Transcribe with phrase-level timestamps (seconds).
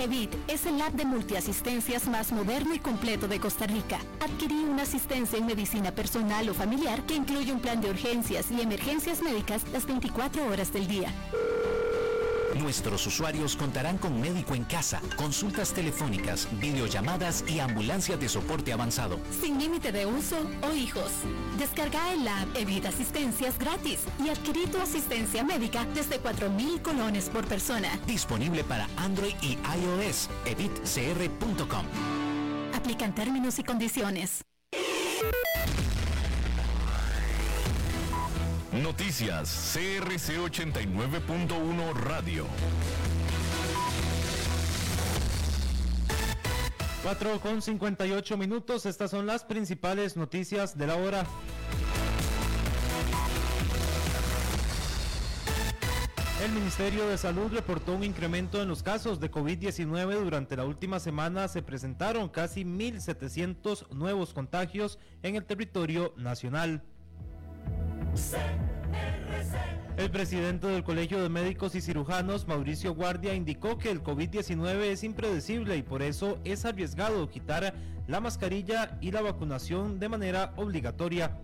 [0.00, 3.98] Evit es el app de multiasistencias más moderno y completo de Costa Rica.
[4.20, 8.60] Adquirí una asistencia en medicina personal o familiar que incluye un plan de urgencias y
[8.60, 11.12] emergencias médicas las 24 horas del día.
[12.54, 19.18] Nuestros usuarios contarán con médico en casa, consultas telefónicas, videollamadas y ambulancias de soporte avanzado.
[19.40, 21.10] Sin límite de uso o hijos.
[21.58, 27.46] Descarga el app Evit Asistencias gratis y adquirí tu asistencia médica desde 4.000 colones por
[27.46, 27.98] persona.
[28.06, 30.28] Disponible para Android y iOS.
[30.44, 31.86] evitcr.com.
[32.74, 34.42] Aplican términos y condiciones.
[38.82, 42.46] Noticias CRC 89.1 Radio.
[47.02, 51.26] 4 con 58 minutos, estas son las principales noticias de la hora.
[56.42, 60.24] El Ministerio de Salud reportó un incremento en los casos de COVID-19.
[60.24, 66.82] Durante la última semana se presentaron casi 1.700 nuevos contagios en el territorio nacional.
[69.96, 75.04] El presidente del Colegio de Médicos y Cirujanos, Mauricio Guardia, indicó que el COVID-19 es
[75.04, 77.74] impredecible y por eso es arriesgado quitar
[78.06, 81.38] la mascarilla y la vacunación de manera obligatoria.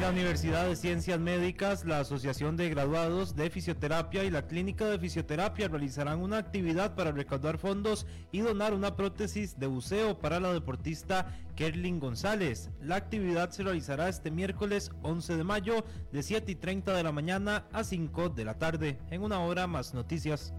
[0.00, 4.98] La Universidad de Ciencias Médicas, la Asociación de Graduados de Fisioterapia y la Clínica de
[4.98, 10.52] Fisioterapia realizarán una actividad para recaudar fondos y donar una prótesis de buceo para la
[10.52, 12.70] deportista Kerlin González.
[12.82, 17.12] La actividad se realizará este miércoles 11 de mayo de 7 y 30 de la
[17.12, 18.98] mañana a 5 de la tarde.
[19.10, 20.52] En una hora más noticias.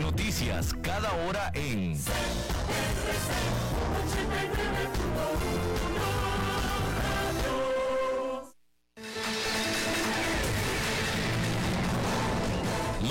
[0.00, 1.94] Noticias cada hora en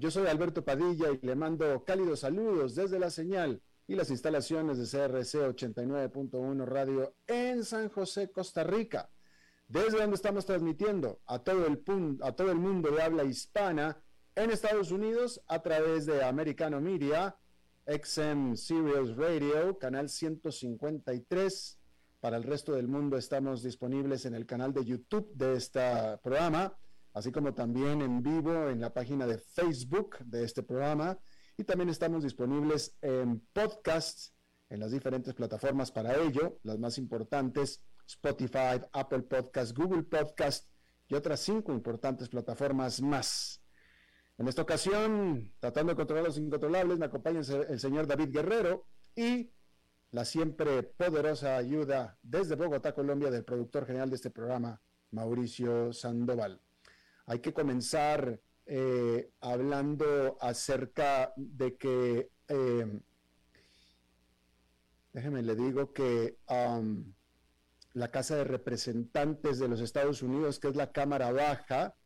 [0.00, 4.78] yo soy Alberto Padilla y le mando cálidos saludos desde la señal y las instalaciones
[4.78, 9.10] de CRC 89.1 Radio en San José, Costa Rica,
[9.68, 11.82] desde donde estamos transmitiendo a todo el,
[12.22, 14.02] a todo el mundo de habla hispana
[14.36, 17.36] en Estados Unidos a través de Americano Media,
[17.86, 21.78] XM Sirius Radio, canal 153.
[22.20, 25.80] Para el resto del mundo estamos disponibles en el canal de YouTube de este
[26.22, 26.74] programa
[27.12, 31.18] así como también en vivo en la página de Facebook de este programa.
[31.56, 34.32] Y también estamos disponibles en podcasts
[34.68, 40.68] en las diferentes plataformas para ello, las más importantes, Spotify, Apple Podcast, Google Podcast
[41.08, 43.60] y otras cinco importantes plataformas más.
[44.38, 49.50] En esta ocasión, tratando de controlar los incontrolables, me acompaña el señor David Guerrero y
[50.12, 56.60] la siempre poderosa ayuda desde Bogotá, Colombia, del productor general de este programa, Mauricio Sandoval
[57.26, 63.00] hay que comenzar eh, hablando acerca de que, eh,
[65.12, 66.36] déjeme le digo que
[67.92, 71.96] la Casa de Representantes de los Estados Unidos, que es la Cámara Baja,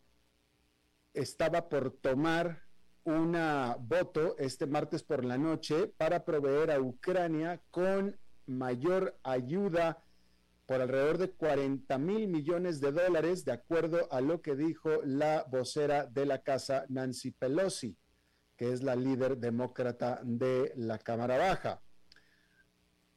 [1.12, 2.62] estaba por tomar
[3.04, 10.03] una voto este martes por la noche para proveer a Ucrania con mayor ayuda
[10.66, 15.44] por alrededor de 40 mil millones de dólares, de acuerdo a lo que dijo la
[15.50, 17.96] vocera de la casa, Nancy Pelosi,
[18.56, 21.82] que es la líder demócrata de la Cámara Baja.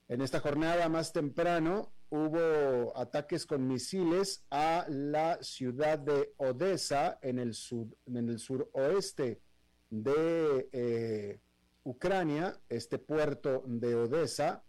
[0.09, 7.39] En esta jornada más temprano, hubo ataques con misiles a la ciudad de Odessa en
[7.39, 9.41] el, sur, en el suroeste
[9.89, 11.39] de eh,
[11.83, 14.63] Ucrania, este puerto de Odessa,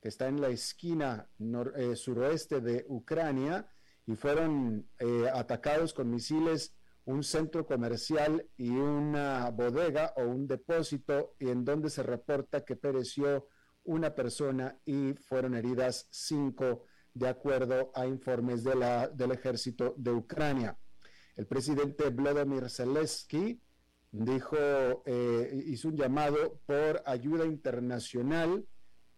[0.00, 1.28] que está en la esquina
[1.76, 3.68] eh, suroeste de Ucrania,
[4.06, 6.74] y fueron eh, atacados con misiles
[7.04, 12.76] un centro comercial y una bodega o un depósito, y en donde se reporta que
[12.76, 13.48] pereció
[13.84, 20.78] una persona y fueron heridas cinco, de acuerdo a informes del ejército de Ucrania.
[21.36, 23.60] El presidente Vladimir Zelensky
[24.12, 28.64] dijo, eh, hizo un llamado por ayuda internacional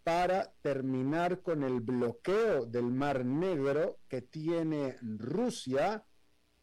[0.05, 6.05] para terminar con el bloqueo del Mar Negro que tiene Rusia.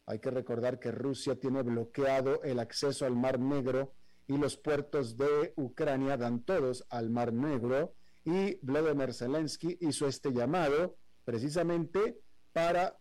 [0.06, 3.94] Hay que recordar que Rusia tiene bloqueado el acceso al Mar Negro
[4.26, 7.94] y los puertos de Ucrania dan todos al Mar Negro
[8.24, 12.20] y Vladimir Zelensky hizo este llamado precisamente
[12.52, 12.98] para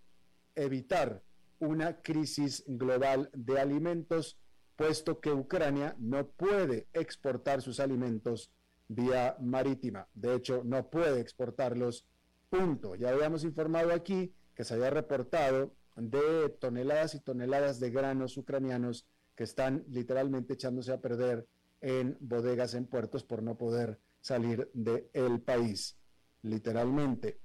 [0.55, 1.21] evitar
[1.59, 4.39] una crisis global de alimentos,
[4.77, 8.51] puesto que Ucrania no puede exportar sus alimentos
[8.89, 10.09] vía marítima.
[10.13, 12.05] De hecho, no puede exportarlos,
[12.49, 12.95] punto.
[12.95, 19.07] Ya habíamos informado aquí que se había reportado de toneladas y toneladas de granos ucranianos
[19.35, 21.47] que están literalmente echándose a perder
[21.79, 25.97] en bodegas en puertos por no poder salir del país,
[26.41, 27.39] literalmente.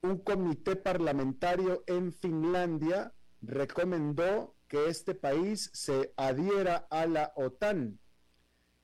[0.00, 7.98] Un comité parlamentario en Finlandia recomendó que este país se adhiera a la OTAN.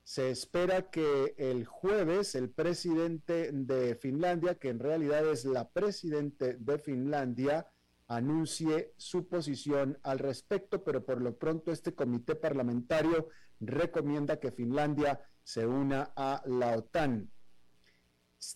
[0.05, 6.59] Se espera que el jueves el presidente de Finlandia, que en realidad es la presidente
[6.59, 7.67] de Finlandia,
[8.07, 13.29] anuncie su posición al respecto, pero por lo pronto este comité parlamentario
[13.61, 17.31] recomienda que Finlandia se una a la OTAN.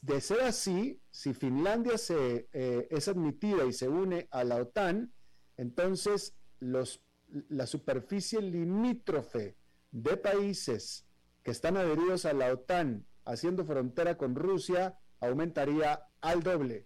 [0.03, 5.11] De ser así, si Finlandia se, eh, es admitida y se une a la OTAN,
[5.57, 7.03] entonces los,
[7.49, 9.57] la superficie limítrofe
[9.91, 11.08] de países
[11.49, 16.85] que están adheridos a la OTAN haciendo frontera con Rusia aumentaría al doble.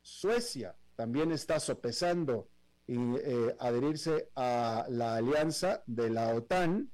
[0.00, 2.48] Suecia también está sopesando
[2.86, 6.92] y, eh, adherirse a la alianza de la OTAN,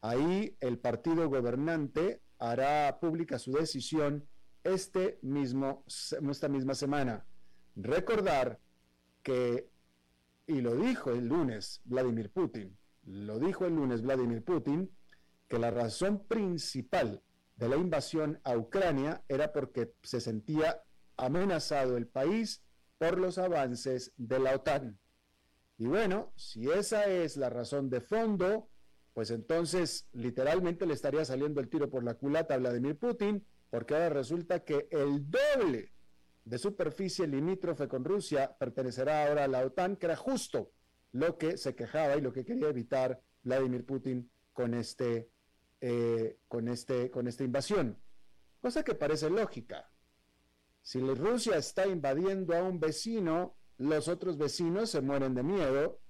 [0.00, 4.26] ahí el partido gobernante hará pública su decisión
[4.64, 7.24] este mismo, esta misma semana.
[7.76, 8.58] Recordar
[9.22, 9.68] que,
[10.48, 14.90] y lo dijo el lunes Vladimir Putin, lo dijo el lunes Vladimir Putin,
[15.48, 17.22] que la razón principal
[17.56, 20.82] de la invasión a Ucrania era porque se sentía
[21.16, 22.62] amenazado el país
[22.98, 24.98] por los avances de la OTAN.
[25.78, 28.70] Y bueno, si esa es la razón de fondo,
[29.12, 33.94] pues entonces literalmente le estaría saliendo el tiro por la culata a Vladimir Putin, porque
[33.94, 35.92] ahora resulta que el doble
[36.44, 40.70] de superficie limítrofe con Rusia pertenecerá ahora a la OTAN, que era justo
[41.12, 45.28] lo que se quejaba y lo que quería evitar Vladimir Putin con, este,
[45.80, 47.98] eh, con, este, con esta invasión.
[48.60, 49.90] Cosa que parece lógica.
[50.82, 56.00] Si Rusia está invadiendo a un vecino, los otros vecinos se mueren de miedo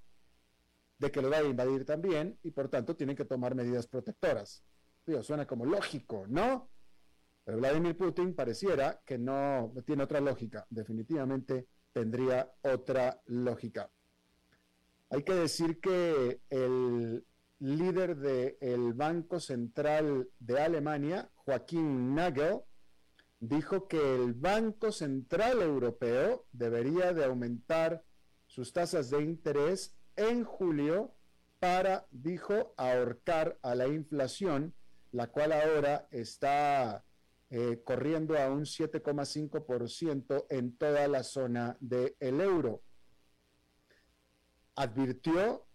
[0.99, 4.65] de que lo vaya a invadir también y por tanto tienen que tomar medidas protectoras.
[5.07, 6.71] Digo, suena como lógico, ¿no?
[7.45, 10.67] Pero Vladimir Putin pareciera que no tiene otra lógica.
[10.69, 13.91] Definitivamente tendría otra lógica.
[15.11, 17.25] Hay que decir que el
[17.59, 22.61] líder del Banco Central de Alemania, Joaquín Nagel,
[23.41, 28.05] dijo que el Banco Central Europeo debería de aumentar
[28.47, 31.15] sus tasas de interés en julio
[31.59, 34.75] para, dijo, ahorcar a la inflación,
[35.13, 37.05] la cual ahora está
[37.51, 42.83] eh, corriendo a un 7,5% en toda la zona del euro.
[44.75, 45.65] Advirtió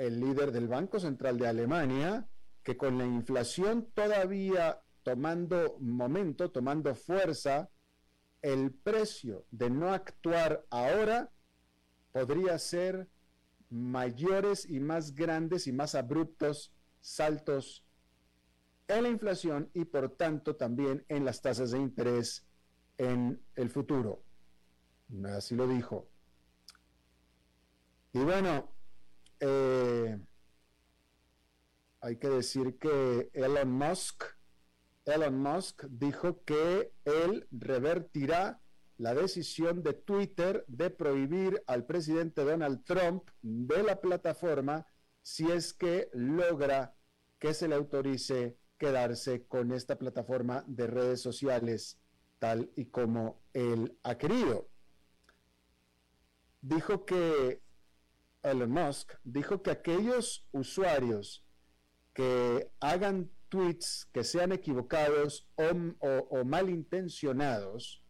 [0.00, 2.26] el líder del Banco Central de Alemania
[2.62, 7.70] que con la inflación todavía tomando momento, tomando fuerza,
[8.40, 11.30] el precio de no actuar ahora
[12.12, 13.08] podría ser
[13.68, 17.84] mayores y más grandes y más abruptos saltos
[18.88, 22.46] en la inflación y por tanto también en las tasas de interés
[22.96, 24.22] en el futuro.
[25.26, 26.08] Así lo dijo.
[28.12, 28.79] Y bueno,
[29.40, 30.18] eh,
[32.00, 34.24] hay que decir que Elon Musk
[35.04, 38.60] Elon Musk dijo que él revertirá
[38.98, 44.86] la decisión de Twitter de prohibir al presidente Donald Trump de la plataforma
[45.22, 46.94] si es que logra
[47.38, 51.98] que se le autorice quedarse con esta plataforma de redes sociales.
[52.38, 54.70] tal y como él ha querido.
[56.62, 57.60] Dijo que
[58.42, 61.44] Elon Musk dijo que aquellos usuarios
[62.12, 68.02] que hagan tweets que sean equivocados o, malintencionados,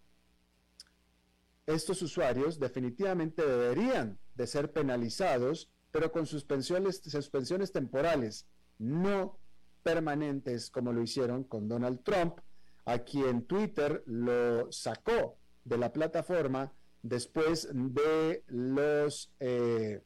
[1.67, 8.47] estos usuarios definitivamente deberían de ser penalizados, pero con suspensiones, suspensiones temporales,
[8.79, 9.39] no
[9.83, 12.39] permanentes como lo hicieron con Donald Trump,
[12.85, 16.73] a quien Twitter lo sacó de la plataforma
[17.03, 20.03] después de los eh,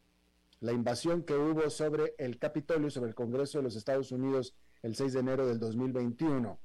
[0.61, 4.95] la invasión que hubo sobre el Capitolio, sobre el Congreso de los Estados Unidos el
[4.95, 6.59] 6 de enero del 2021.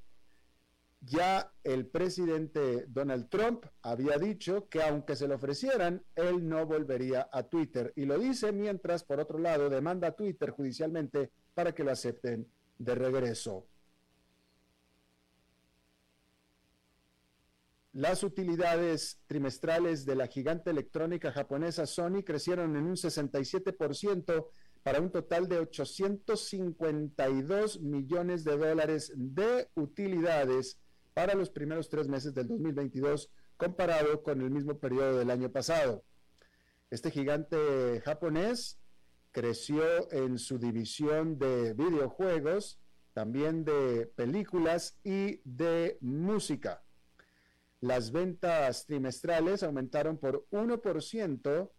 [1.02, 7.30] Ya el presidente Donald Trump había dicho que aunque se lo ofrecieran, él no volvería
[7.32, 7.94] a Twitter.
[7.96, 12.48] Y lo dice mientras, por otro lado, demanda a Twitter judicialmente para que lo acepten
[12.78, 13.66] de regreso.
[17.92, 24.46] Las utilidades trimestrales de la gigante electrónica japonesa Sony crecieron en un 67%
[24.84, 30.78] para un total de 852 millones de dólares de utilidades
[31.16, 36.04] para los primeros tres meses del 2022 comparado con el mismo periodo del año pasado.
[36.92, 38.78] Este gigante japonés
[39.32, 42.80] creció en su división de videojuegos,
[43.14, 46.84] también de películas y de música.
[47.82, 51.72] Las ventas trimestrales aumentaron por 1%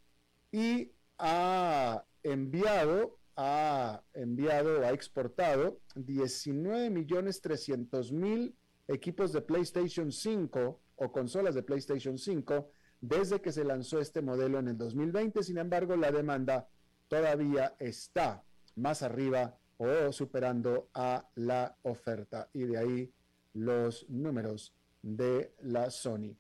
[0.51, 8.57] y ha enviado, ha enviado, ha exportado 19 millones 300 mil
[8.89, 14.59] equipos de PlayStation 5 o consolas de PlayStation 5 desde que se lanzó este modelo
[14.59, 15.43] en el 2020.
[15.43, 16.69] Sin embargo, la demanda
[17.09, 18.43] todavía está
[18.77, 23.13] más arriba o superando a la oferta y de ahí
[23.53, 26.37] los números de la Sony.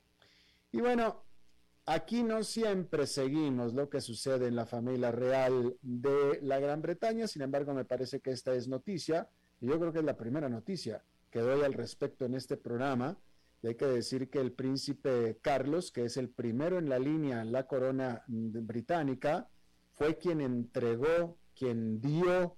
[0.72, 1.24] Y bueno,
[1.86, 7.26] aquí no siempre seguimos lo que sucede en la familia real de la Gran Bretaña,
[7.26, 9.28] sin embargo me parece que esta es noticia,
[9.60, 13.18] y yo creo que es la primera noticia que doy al respecto en este programa.
[13.62, 17.42] Y hay que decir que el príncipe Carlos, que es el primero en la línea
[17.42, 19.48] en la corona británica,
[19.92, 22.56] fue quien entregó, quien dio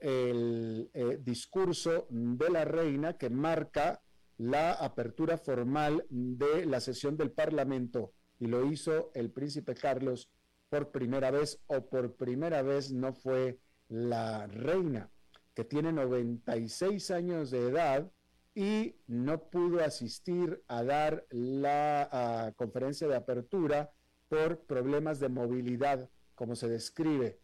[0.00, 4.02] el eh, discurso de la reina que marca
[4.42, 10.30] la apertura formal de la sesión del Parlamento y lo hizo el príncipe Carlos
[10.68, 15.10] por primera vez o por primera vez no fue la reina,
[15.54, 18.10] que tiene 96 años de edad
[18.52, 23.92] y no pudo asistir a dar la conferencia de apertura
[24.28, 27.38] por problemas de movilidad, como se describe.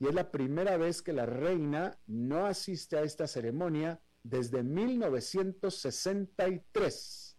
[0.00, 7.36] Y es la primera vez que la reina no asiste a esta ceremonia desde 1963.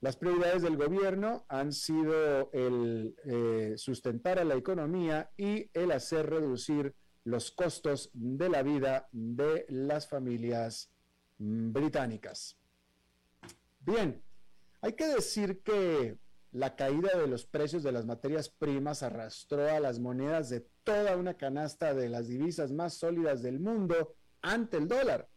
[0.00, 6.28] Las prioridades del gobierno han sido el eh, sustentar a la economía y el hacer
[6.28, 10.90] reducir los costos de la vida de las familias
[11.38, 12.58] mm, británicas.
[13.80, 14.20] Bien,
[14.80, 16.18] hay que decir que
[16.50, 21.16] la caída de los precios de las materias primas arrastró a las monedas de toda
[21.16, 25.28] una canasta de las divisas más sólidas del mundo ante el dólar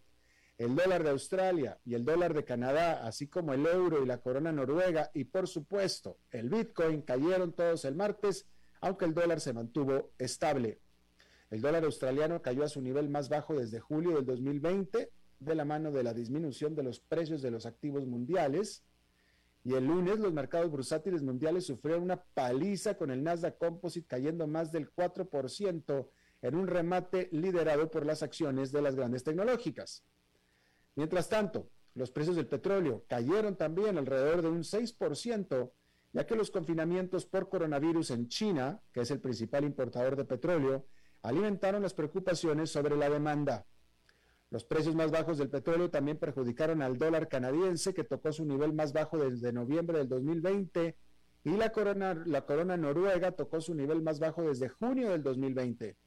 [0.57, 4.21] el dólar de Australia y el dólar de Canadá, así como el euro y la
[4.21, 8.45] corona noruega y por supuesto el Bitcoin cayeron todos el martes,
[8.79, 10.79] aunque el dólar se mantuvo estable.
[11.49, 15.65] El dólar australiano cayó a su nivel más bajo desde julio del 2020 de la
[15.65, 18.83] mano de la disminución de los precios de los activos mundiales.
[19.63, 24.47] Y el lunes los mercados bursátiles mundiales sufrieron una paliza con el Nasdaq Composite cayendo
[24.47, 26.09] más del 4%
[26.41, 30.03] en un remate liderado por las acciones de las grandes tecnológicas.
[30.95, 35.71] Mientras tanto, los precios del petróleo cayeron también alrededor de un 6%,
[36.13, 40.85] ya que los confinamientos por coronavirus en China, que es el principal importador de petróleo,
[41.21, 43.65] alimentaron las preocupaciones sobre la demanda.
[44.49, 48.73] Los precios más bajos del petróleo también perjudicaron al dólar canadiense, que tocó su nivel
[48.73, 50.95] más bajo desde noviembre del 2020,
[51.43, 55.97] y la corona, la corona noruega tocó su nivel más bajo desde junio del 2020.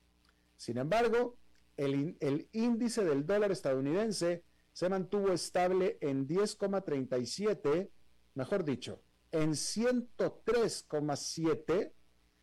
[0.57, 1.37] Sin embargo,
[1.77, 4.43] el, el índice del dólar estadounidense
[4.79, 7.91] se mantuvo estable en 10,37,
[8.35, 11.93] mejor dicho, en 103,7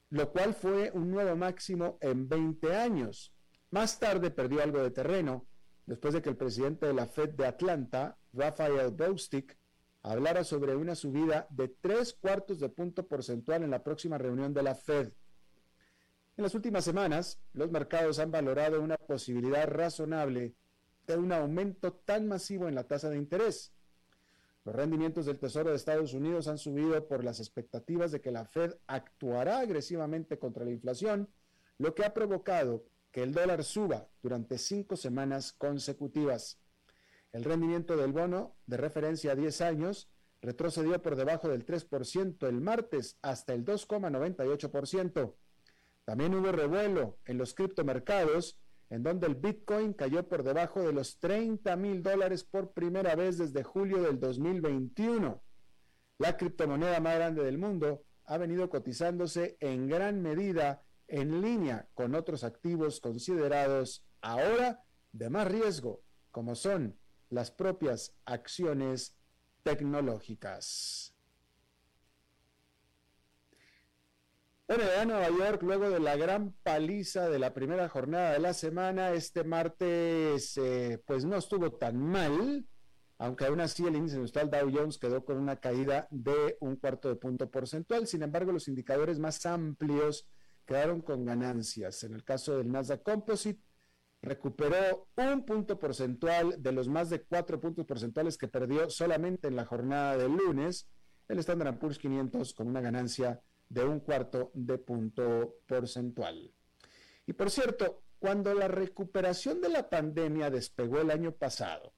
[0.09, 3.31] lo cual fue un nuevo máximo en 20 años.
[3.69, 5.45] Más tarde perdió algo de terreno
[5.85, 9.55] después de que el presidente de la Fed de Atlanta, Rafael Bostic,
[10.03, 14.63] hablara sobre una subida de tres cuartos de punto porcentual en la próxima reunión de
[14.63, 15.13] la Fed.
[16.35, 20.55] En las últimas semanas, los mercados han valorado una posibilidad razonable
[21.07, 23.73] de un aumento tan masivo en la tasa de interés.
[24.65, 28.45] Los rendimientos del Tesoro de Estados Unidos han subido por las expectativas de que la
[28.45, 31.29] Fed actuará agresivamente contra la inflación,
[31.77, 36.59] lo que ha provocado que el dólar suba durante cinco semanas consecutivas.
[37.33, 40.07] El rendimiento del bono de referencia a 10 años
[40.41, 45.33] retrocedió por debajo del 3% el martes hasta el 2,98%.
[46.05, 48.59] También hubo revuelo en los criptomercados
[48.89, 53.39] en donde el Bitcoin cayó por debajo de los 30 mil dólares por primera vez
[53.39, 55.41] desde julio del 2021.
[56.19, 62.13] La criptomoneda más grande del mundo ha venido cotizándose en gran medida en línea con
[62.13, 66.99] otros activos considerados ahora de más riesgo, como son
[67.33, 69.17] las propias acciones
[69.63, 71.13] tecnológicas.
[74.67, 79.11] Bueno, Nueva York, luego de la gran paliza de la primera jornada de la semana,
[79.11, 82.65] este martes eh, pues no estuvo tan mal,
[83.17, 87.09] aunque aún así el índice industrial Dow Jones quedó con una caída de un cuarto
[87.09, 88.07] de punto porcentual.
[88.07, 90.25] Sin embargo, los indicadores más amplios
[90.65, 92.03] quedaron con ganancias.
[92.03, 93.61] En el caso del Nasdaq Composite,
[94.23, 99.57] recuperó un punto porcentual de los más de cuatro puntos porcentuales que perdió solamente en
[99.57, 100.87] la jornada del lunes.
[101.27, 106.53] El Standard Poor's 500 con una ganancia de un cuarto de punto porcentual.
[107.25, 111.93] Y por cierto, cuando la recuperación de la pandemia despegó el año pasado,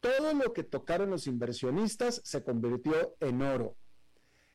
[0.00, 3.76] todo lo que tocaron los inversionistas se convirtió en oro.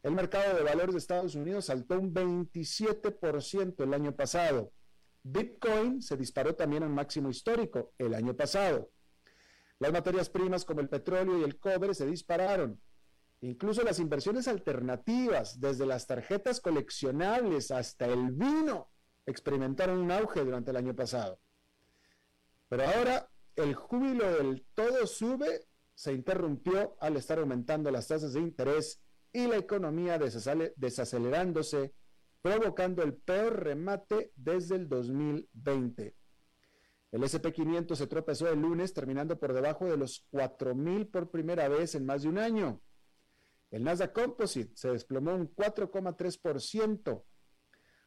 [0.04, 4.74] El mercado de valores de Estados Unidos saltó un 27% el año pasado.
[5.28, 8.92] Bitcoin se disparó también a un máximo histórico el año pasado.
[9.80, 12.80] Las materias primas como el petróleo y el cobre se dispararon.
[13.42, 18.92] Incluso las inversiones alternativas, desde las tarjetas coleccionables hasta el vino,
[19.26, 21.40] experimentaron un auge durante el año pasado.
[22.70, 25.66] Pero ahora el júbilo del todo sube
[25.96, 29.02] se interrumpió al estar aumentando las tasas de interés
[29.34, 31.96] y la economía desacelerándose,
[32.46, 36.16] provocando el peor remate desde el 2020.
[37.12, 41.96] El SP500 se tropezó el lunes terminando por debajo de los 4.000 por primera vez
[41.96, 42.84] en más de un año.
[43.72, 47.24] El Nasdaq Composite se desplomó un 4,3%.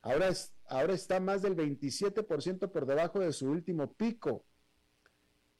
[0.03, 0.31] Ahora,
[0.69, 4.47] ahora está más del 27% por debajo de su último pico.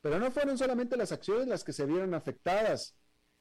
[0.03, 2.97] Pero no fueron solamente las acciones las que se vieron afectadas.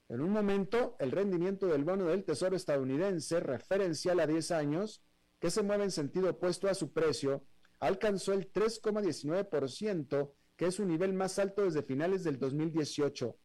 [0.10, 5.04] En un momento, el rendimiento del bono del Tesoro estadounidense, referencial a 10 años,
[5.39, 7.45] que se mueve en sentido opuesto a su precio,
[7.80, 13.38] alcanzó el 3,19%, que es su nivel más alto desde finales del 2018.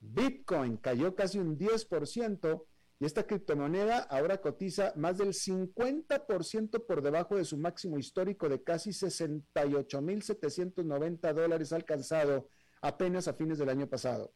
[0.00, 2.64] Bitcoin cayó casi un 10%
[3.00, 8.62] y esta criptomoneda ahora cotiza más del 50% por debajo de su máximo histórico de
[8.62, 12.48] casi 68.790 dólares alcanzado
[12.80, 14.32] apenas a fines del año pasado.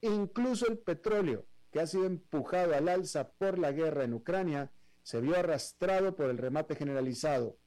[0.00, 4.70] Incluso el petróleo, que ha sido empujado al alza por la guerra en Ucrania,
[5.04, 7.58] se vio arrastrado por el remate generalizado.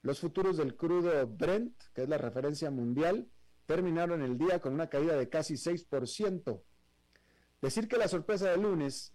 [0.00, 3.28] Los futuros del crudo Brent, que es la referencia mundial,
[3.66, 6.62] terminaron el día con una caída de casi 6%.
[7.60, 9.12] Decir que la sorpresa del lunes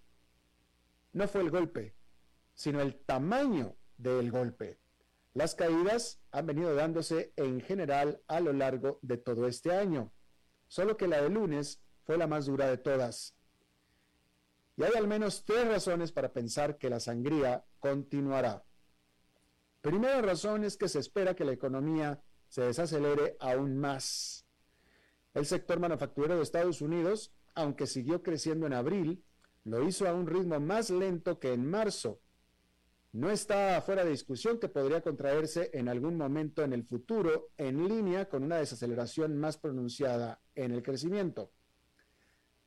[1.14, 1.96] no fue el golpe,
[2.54, 4.78] sino el tamaño del golpe.
[5.34, 10.12] Las caídas han venido dándose en general a lo largo de todo este año,
[10.68, 13.36] solo que la del lunes fue la más dura de todas.
[14.76, 18.66] Y hay al menos tres razones para pensar que la sangría continuará.
[19.82, 24.48] Primera razón es que se espera que la economía se desacelere aún más.
[25.34, 29.24] El sector manufacturero de Estados Unidos, aunque siguió creciendo en abril,
[29.64, 32.22] lo hizo a un ritmo más lento que en marzo.
[33.12, 37.88] No está fuera de discusión que podría contraerse en algún momento en el futuro en
[37.88, 41.52] línea con una desaceleración más pronunciada en el crecimiento.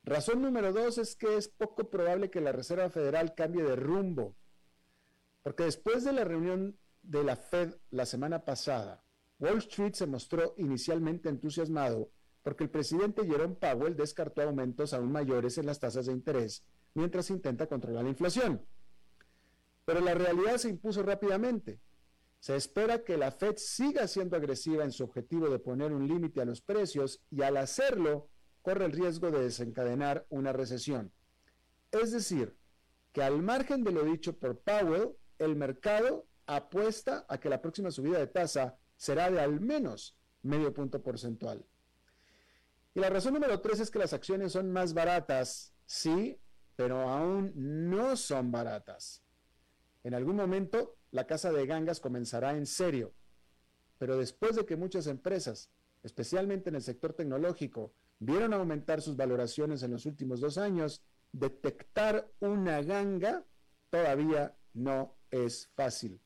[0.07, 4.37] Razón número dos es que es poco probable que la Reserva Federal cambie de rumbo,
[5.43, 9.03] porque después de la reunión de la Fed la semana pasada,
[9.41, 12.09] Wall Street se mostró inicialmente entusiasmado
[12.45, 16.65] porque el presidente Jerome Powell descartó aumentos aún mayores en las tasas de interés
[16.95, 18.65] mientras intenta controlar la inflación.
[19.85, 21.81] Pero la realidad se impuso rápidamente.
[22.39, 26.41] Se espera que la Fed siga siendo agresiva en su objetivo de poner un límite
[26.41, 28.29] a los precios y al hacerlo
[28.67, 31.13] corre el riesgo de desencadenar una recesión.
[31.93, 32.57] Es decir,
[33.13, 37.93] que al margen de lo dicho por Powell, el mercado apuesta a que la próxima
[37.93, 41.65] subida de tasa será de al menos medio punto porcentual.
[42.93, 46.37] Y la razón número tres es que las acciones son más baratas, sí,
[46.75, 49.23] pero aún no son baratas.
[50.03, 53.15] En algún momento la casa de gangas comenzará en serio.
[53.99, 55.71] Pero después de que muchas empresas,
[56.03, 61.03] especialmente en el sector tecnológico, vieron aumentar sus valoraciones en los últimos dos años,
[61.33, 63.45] detectar una ganga
[63.91, 66.21] todavía no es fácil.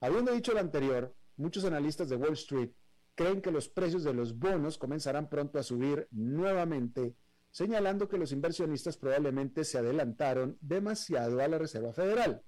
[0.00, 2.70] Habiendo dicho lo anterior, muchos analistas de Wall Street
[3.14, 7.14] creen que los precios de los bonos comenzarán pronto a subir nuevamente,
[7.50, 12.42] señalando que los inversionistas probablemente se adelantaron demasiado a la Reserva Federal.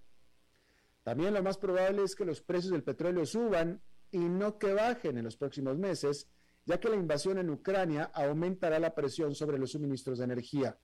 [1.03, 5.19] También lo más probable es que los precios del petróleo suban y no que bajen
[5.19, 6.29] en los próximos meses,
[6.67, 10.79] ya que la invasión en Ucrania aumentará la presión sobre los suministros de energía.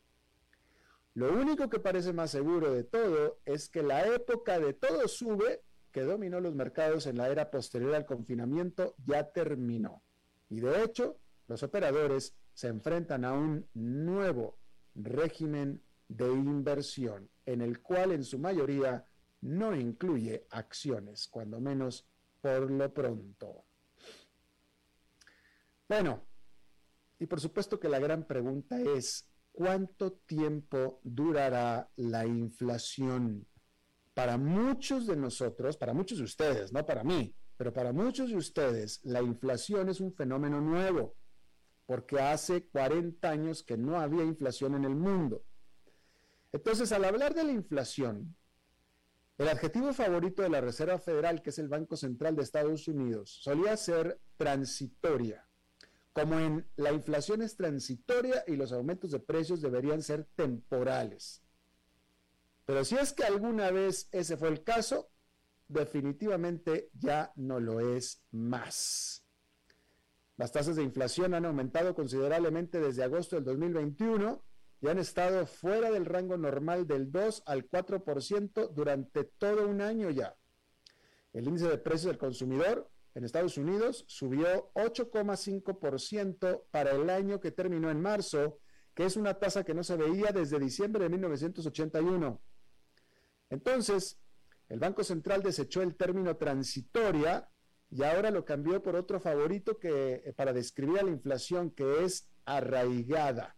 [1.15, 5.63] Lo único que parece más seguro de todo es que la época de todo sube
[5.91, 10.03] que dominó los mercados en la era posterior al confinamiento ya terminó.
[10.49, 14.59] Y de hecho, los operadores se enfrentan a un nuevo
[14.95, 19.05] régimen de inversión, en el cual en su mayoría
[19.41, 22.07] no incluye acciones, cuando menos
[22.41, 23.65] por lo pronto.
[25.91, 26.25] Bueno,
[27.19, 33.45] y por supuesto que la gran pregunta es, ¿cuánto tiempo durará la inflación?
[34.15, 38.37] Para muchos de nosotros, para muchos de ustedes, no para mí, pero para muchos de
[38.37, 41.17] ustedes, la inflación es un fenómeno nuevo,
[41.87, 45.43] porque hace 40 años que no había inflación en el mundo.
[46.53, 48.37] Entonces, al hablar de la inflación,
[49.39, 53.41] el adjetivo favorito de la Reserva Federal, que es el Banco Central de Estados Unidos,
[53.43, 55.50] solía ser transitoria,
[56.13, 61.43] como en la inflación es transitoria y los aumentos de precios deberían ser temporales.
[62.65, 65.11] Pero si es que alguna vez ese fue el caso,
[65.69, 69.25] definitivamente ya no lo es más.
[70.37, 74.43] Las tasas de inflación han aumentado considerablemente desde agosto del 2021
[74.81, 80.11] y han estado fuera del rango normal del 2 al 4% durante todo un año
[80.11, 80.37] ya.
[81.33, 87.51] El índice de precios del consumidor en Estados Unidos subió 8,5% para el año que
[87.51, 88.59] terminó en marzo,
[88.95, 92.41] que es una tasa que no se veía desde diciembre de 1981.
[93.51, 94.19] Entonces,
[94.69, 97.49] el Banco Central desechó el término transitoria
[97.91, 102.05] y ahora lo cambió por otro favorito que eh, para describir a la inflación que
[102.05, 103.57] es arraigada.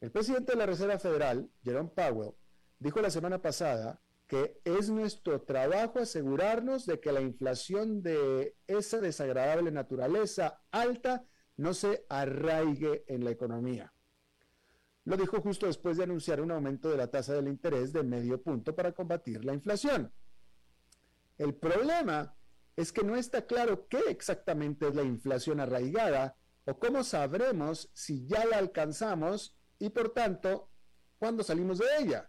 [0.00, 2.34] El presidente de la Reserva Federal, Jerome Powell,
[2.78, 9.00] dijo la semana pasada que es nuestro trabajo asegurarnos de que la inflación de esa
[9.00, 11.24] desagradable naturaleza alta
[11.56, 13.92] no se arraigue en la economía.
[15.04, 18.42] Lo dijo justo después de anunciar un aumento de la tasa del interés de medio
[18.42, 20.12] punto para combatir la inflación.
[21.38, 22.34] El problema
[22.74, 28.26] es que no está claro qué exactamente es la inflación arraigada o cómo sabremos si
[28.26, 30.70] ya la alcanzamos y por tanto,
[31.18, 32.28] ¿cuándo salimos de ella?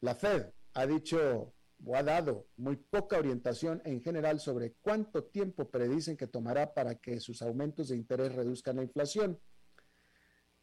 [0.00, 1.52] La Fed ha dicho
[1.86, 6.94] o ha dado muy poca orientación en general sobre cuánto tiempo predicen que tomará para
[6.96, 9.38] que sus aumentos de interés reduzcan la inflación.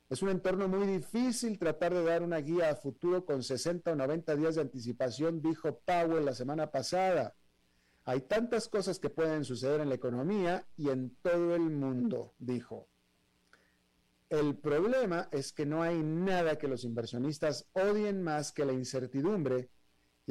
[0.10, 3.96] Es un entorno muy difícil tratar de dar una guía a futuro con 60 o
[3.96, 7.36] 90 días de anticipación, dijo Powell la semana pasada.
[8.04, 12.90] Hay tantas cosas que pueden suceder en la economía y en todo el mundo, dijo.
[14.30, 19.70] El problema es que no hay nada que los inversionistas odien más que la incertidumbre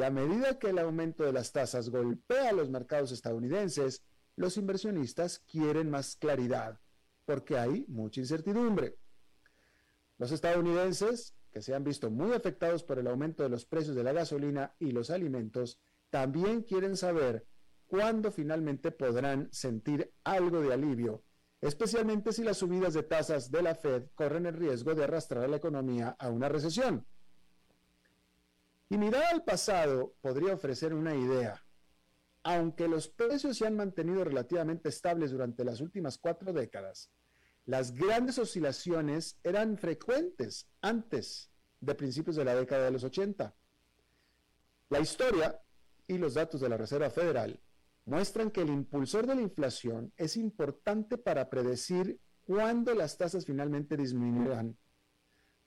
[0.00, 4.02] y a medida que el aumento de las tasas golpea los mercados estadounidenses,
[4.34, 6.80] los inversionistas quieren más claridad
[7.26, 8.96] porque hay mucha incertidumbre.
[10.16, 14.02] Los estadounidenses, que se han visto muy afectados por el aumento de los precios de
[14.02, 17.46] la gasolina y los alimentos, también quieren saber
[17.86, 21.24] cuándo finalmente podrán sentir algo de alivio
[21.60, 25.48] especialmente si las subidas de tasas de la Fed corren el riesgo de arrastrar a
[25.48, 27.06] la economía a una recesión.
[28.90, 31.64] Y mirar al pasado podría ofrecer una idea.
[32.42, 37.08] Aunque los precios se han mantenido relativamente estables durante las últimas cuatro décadas,
[37.66, 43.54] las grandes oscilaciones eran frecuentes antes de principios de la década de los 80.
[44.88, 45.62] La historia
[46.08, 47.60] y los datos de la Reserva Federal
[48.06, 53.96] muestran que el impulsor de la inflación es importante para predecir cuándo las tasas finalmente
[53.96, 54.76] disminuirán.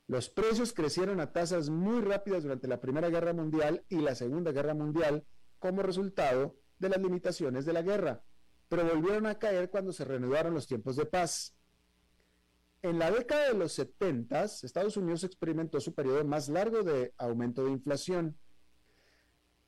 [0.07, 4.51] Los precios crecieron a tasas muy rápidas durante la Primera Guerra Mundial y la Segunda
[4.51, 5.25] Guerra Mundial
[5.59, 8.23] como resultado de las limitaciones de la guerra,
[8.67, 11.55] pero volvieron a caer cuando se reanudaron los tiempos de paz.
[12.81, 17.63] En la década de los 70, Estados Unidos experimentó su periodo más largo de aumento
[17.63, 18.37] de inflación.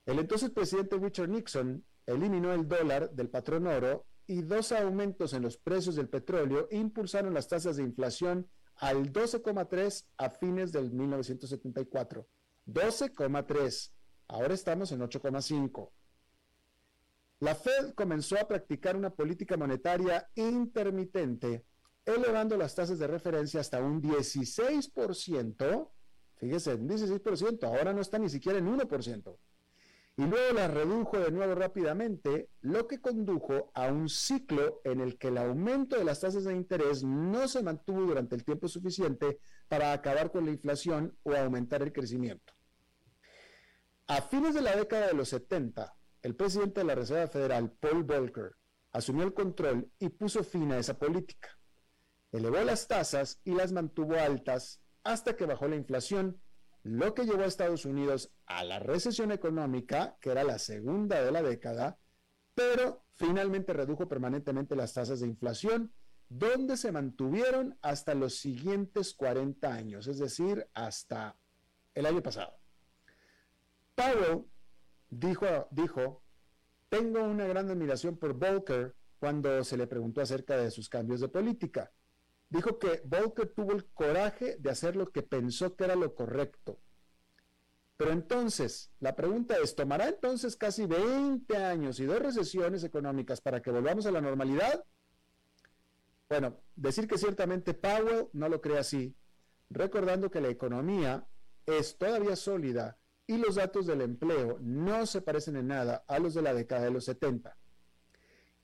[0.05, 5.43] El entonces presidente Richard Nixon eliminó el dólar del patrón oro y dos aumentos en
[5.43, 12.27] los precios del petróleo impulsaron las tasas de inflación al 12,3 a fines del 1974.
[12.67, 13.91] 12,3.
[14.27, 15.91] Ahora estamos en 8,5.
[17.39, 21.65] La Fed comenzó a practicar una política monetaria intermitente,
[22.05, 25.91] elevando las tasas de referencia hasta un 16%.
[26.37, 29.37] Fíjese, un 16%, ahora no está ni siquiera en 1%
[30.17, 35.17] y luego la redujo de nuevo rápidamente, lo que condujo a un ciclo en el
[35.17, 39.39] que el aumento de las tasas de interés no se mantuvo durante el tiempo suficiente
[39.67, 42.53] para acabar con la inflación o aumentar el crecimiento.
[44.07, 48.03] A fines de la década de los 70, el presidente de la Reserva Federal, Paul
[48.03, 48.55] Volcker,
[48.93, 51.59] asumió el control y puso fin a esa política.
[52.31, 56.39] Elevó las tasas y las mantuvo altas hasta que bajó la inflación
[56.85, 61.31] lo que llevó a Estados Unidos a la recesión económica, que era la segunda de
[61.31, 61.97] la década,
[62.53, 65.91] pero finalmente redujo permanentemente las tasas de inflación,
[66.29, 71.35] donde se mantuvieron hasta los siguientes 40 años, es decir, hasta
[71.95, 72.55] el año pasado.
[73.95, 74.45] Powell
[75.09, 76.21] dijo, dijo,
[76.89, 81.29] tengo una gran admiración por Volcker cuando se le preguntó acerca de sus cambios de
[81.29, 81.91] política
[82.49, 86.79] dijo que Volcker tuvo el coraje de hacer lo que pensó que era lo correcto.
[87.97, 93.61] Pero entonces, la pregunta es, ¿tomará entonces casi 20 años y dos recesiones económicas para
[93.61, 94.83] que volvamos a la normalidad?
[96.27, 99.15] Bueno, decir que ciertamente Powell no lo cree así,
[99.69, 101.25] recordando que la economía
[101.65, 106.33] es todavía sólida y los datos del empleo no se parecen en nada a los
[106.33, 107.57] de la década de los 70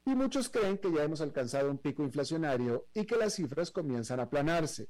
[0.06, 4.20] y muchos creen que ya hemos alcanzado un pico inflacionario y que las cifras comienzan
[4.20, 4.90] a aplanarse.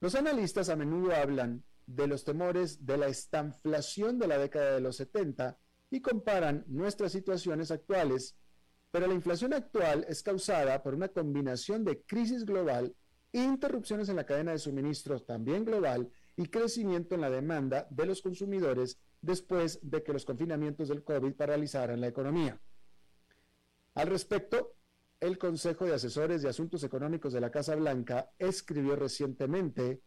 [0.00, 4.80] Los analistas a menudo hablan de los temores de la estanflación de la década de
[4.80, 5.58] los 70
[5.90, 8.36] y comparan nuestras situaciones actuales,
[8.90, 12.94] pero la inflación actual es causada por una combinación de crisis global,
[13.32, 18.22] interrupciones en la cadena de suministros también global y crecimiento en la demanda de los
[18.22, 22.58] consumidores después de que los confinamientos del COVID paralizaran la economía.
[24.00, 24.76] Al respecto,
[25.20, 30.00] el Consejo de Asesores de Asuntos Económicos de la Casa Blanca escribió recientemente,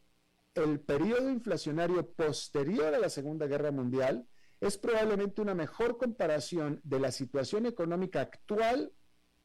[0.56, 4.27] el periodo inflacionario posterior a la Segunda Guerra Mundial
[4.60, 8.93] es probablemente una mejor comparación de la situación económica actual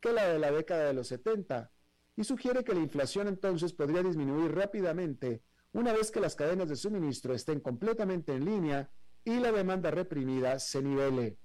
[0.01, 1.71] que la de la década de los 70
[2.17, 6.77] y sugiere que la inflación entonces podría disminuir rápidamente una vez que las cadenas de
[6.77, 8.91] suministro estén completamente en línea
[9.25, 11.37] y la demanda reprimida se nivele.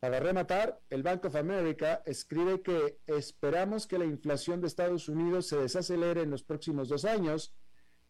[0.00, 5.48] Para rematar, el Bank of America escribe que esperamos que la inflación de Estados Unidos
[5.48, 7.56] se desacelere en los próximos dos años,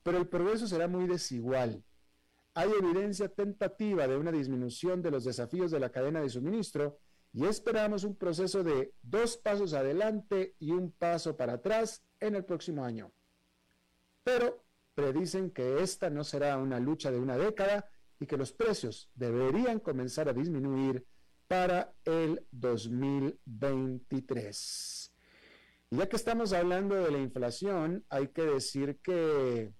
[0.03, 1.83] pero el progreso será muy desigual.
[2.53, 6.99] Hay evidencia tentativa de una disminución de los desafíos de la cadena de suministro
[7.33, 12.45] y esperamos un proceso de dos pasos adelante y un paso para atrás en el
[12.45, 13.13] próximo año.
[14.25, 14.63] Pero
[14.95, 17.89] predicen que esta no será una lucha de una década
[18.21, 21.07] y que los precios deberían comenzar a disminuir
[21.49, 25.13] para el 2023.
[25.91, 29.73] Y ya que estamos hablando de la inflación, hay que decir que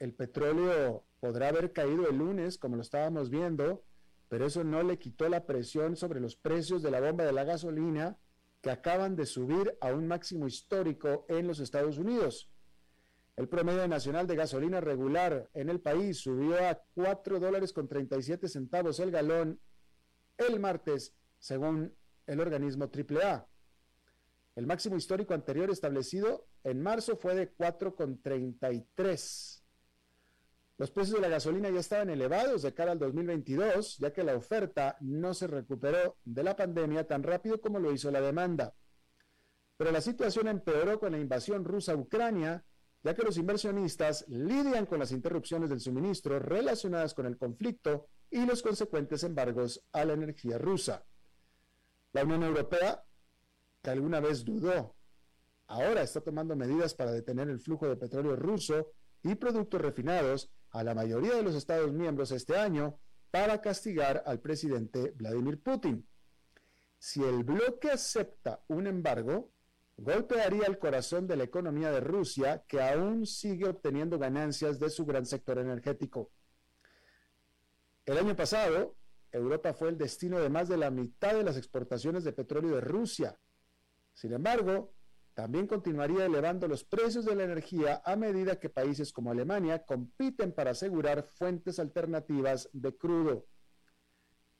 [0.00, 3.84] el petróleo podrá haber caído el lunes, como lo estábamos viendo,
[4.28, 7.44] pero eso no le quitó la presión sobre los precios de la bomba de la
[7.44, 8.18] gasolina
[8.60, 12.50] que acaban de subir a un máximo histórico en los Estados Unidos.
[13.36, 18.48] El promedio nacional de gasolina regular en el país subió a 4 dólares con 37
[18.48, 19.60] centavos el galón
[20.38, 21.94] el martes, según
[22.26, 23.46] el organismo AAA.
[24.56, 29.62] El máximo histórico anterior establecido en marzo fue de 4,33.
[30.76, 34.34] Los precios de la gasolina ya estaban elevados de cara al 2022, ya que la
[34.34, 38.74] oferta no se recuperó de la pandemia tan rápido como lo hizo la demanda.
[39.76, 42.64] Pero la situación empeoró con la invasión rusa a Ucrania,
[43.02, 48.44] ya que los inversionistas lidian con las interrupciones del suministro relacionadas con el conflicto y
[48.46, 51.06] los consecuentes embargos a la energía rusa.
[52.12, 53.04] La Unión Europea,
[53.80, 54.96] que alguna vez dudó,
[55.68, 58.90] ahora está tomando medidas para detener el flujo de petróleo ruso
[59.22, 62.98] y productos refinados a la mayoría de los Estados miembros este año
[63.30, 66.04] para castigar al presidente Vladimir Putin.
[66.98, 69.52] Si el bloque acepta un embargo,
[69.96, 75.06] golpearía el corazón de la economía de Rusia, que aún sigue obteniendo ganancias de su
[75.06, 76.32] gran sector energético.
[78.06, 78.96] El año pasado,
[79.32, 82.82] Europa fue el destino de más de la mitad de las exportaciones de petróleo de
[82.82, 83.38] Rusia.
[84.12, 84.94] Sin embargo,
[85.32, 90.52] también continuaría elevando los precios de la energía a medida que países como Alemania compiten
[90.52, 93.46] para asegurar fuentes alternativas de crudo.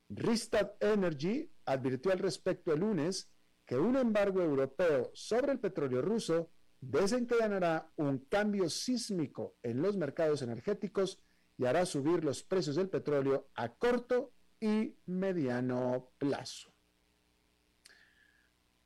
[0.09, 3.31] Ristad Energy advirtió al respecto el lunes
[3.65, 10.43] que un embargo europeo sobre el petróleo ruso desencadenará un cambio sísmico en los mercados
[10.43, 11.24] energéticos
[11.57, 16.75] y hará subir los precios del petróleo a corto y mediano plazo.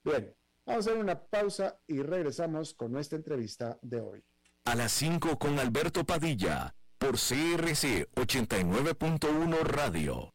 [0.04, 4.24] Bien, vamos a hacer una pausa y regresamos con nuestra entrevista de hoy.
[4.64, 10.34] A las 5 con Alberto Padilla, por CRC 89.1 Radio.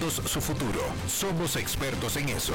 [0.00, 0.80] su futuro.
[1.08, 2.54] Somos expertos en eso.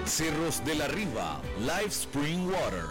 [0.05, 2.85] Cerros de la Riva, Live Spring Water.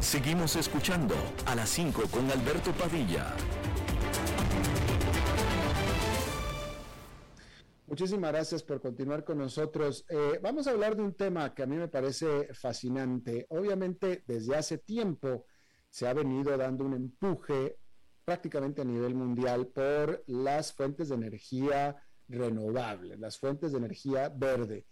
[0.00, 1.14] Seguimos escuchando
[1.46, 3.34] a las 5 con Alberto Padilla.
[7.86, 10.04] Muchísimas gracias por continuar con nosotros.
[10.08, 13.46] Eh, vamos a hablar de un tema que a mí me parece fascinante.
[13.48, 15.46] Obviamente, desde hace tiempo
[15.90, 17.78] se ha venido dando un empuje
[18.24, 21.96] prácticamente a nivel mundial por las fuentes de energía
[22.28, 24.86] renovables, las fuentes de energía verde.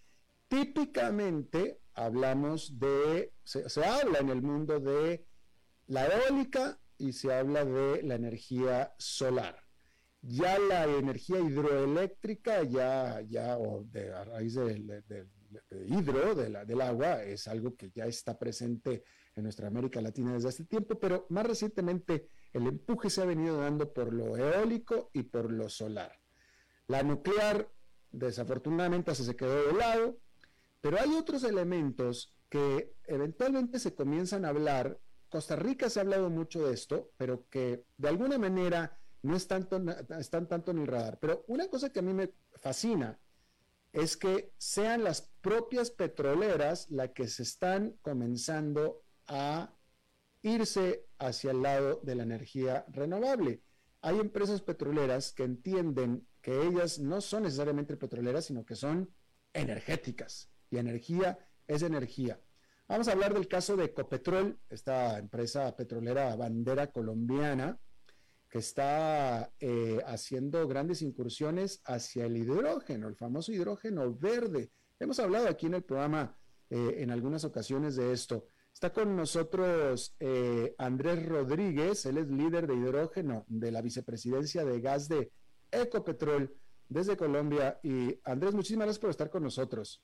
[0.49, 5.25] Típicamente hablamos de, se, habla en el mundo de
[5.87, 9.59] la eólica y se habla de la energía solar.
[10.21, 15.27] Ya la energía hidroeléctrica, ya, ya o de, a raíz de,
[15.88, 19.03] hidro, del agua, es algo que ya está presente
[19.35, 23.59] en nuestra América Latina desde hace tiempo, pero más recientemente el empuje se ha venido
[23.59, 26.12] dando por lo eólico y por lo solar.
[26.87, 27.71] La nuclear,
[28.11, 30.19] desafortunadamente, se quedó de lado,
[30.81, 34.99] pero hay otros elementos que eventualmente se comienzan a hablar.
[35.31, 39.67] Costa Rica se ha hablado mucho de esto, pero que de alguna manera no están,
[40.19, 41.19] están tanto en el radar.
[41.19, 43.19] Pero una cosa que a mí me fascina
[43.93, 49.73] es que sean las propias petroleras las que se están comenzando a
[50.43, 53.63] irse hacia el lado de la energía renovable.
[54.01, 59.15] Hay empresas petroleras que entienden que ellas no son necesariamente petroleras, sino que son
[59.53, 60.51] energéticas.
[60.71, 62.41] Y energía es energía.
[62.89, 67.79] Vamos a hablar del caso de Ecopetrol, esta empresa petrolera bandera colombiana,
[68.51, 74.73] que está eh, haciendo grandes incursiones hacia el hidrógeno, el famoso hidrógeno verde.
[74.99, 76.37] Hemos hablado aquí en el programa
[76.69, 78.47] eh, en algunas ocasiones de esto.
[78.73, 84.81] Está con nosotros eh, Andrés Rodríguez, él es líder de hidrógeno de la vicepresidencia de
[84.81, 85.31] gas de
[85.71, 86.53] Ecopetrol
[86.89, 87.79] desde Colombia.
[87.83, 90.03] Y Andrés, muchísimas gracias por estar con nosotros.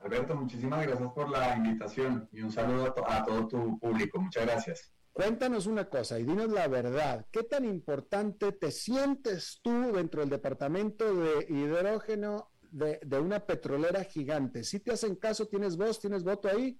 [0.00, 4.20] Alberto, muchísimas gracias por la invitación y un saludo a, todo tu público.
[4.20, 4.92] Muchas gracias.
[5.12, 7.24] Cuéntanos una cosa y dinos la verdad.
[7.30, 14.04] ¿Qué tan importante te sientes tú dentro del departamento de hidrógeno de, de una petrolera
[14.04, 14.64] gigante?
[14.64, 15.46] ¿Si te hacen caso?
[15.46, 16.00] ¿Tienes voz?
[16.00, 16.78] ¿Tienes voto ahí?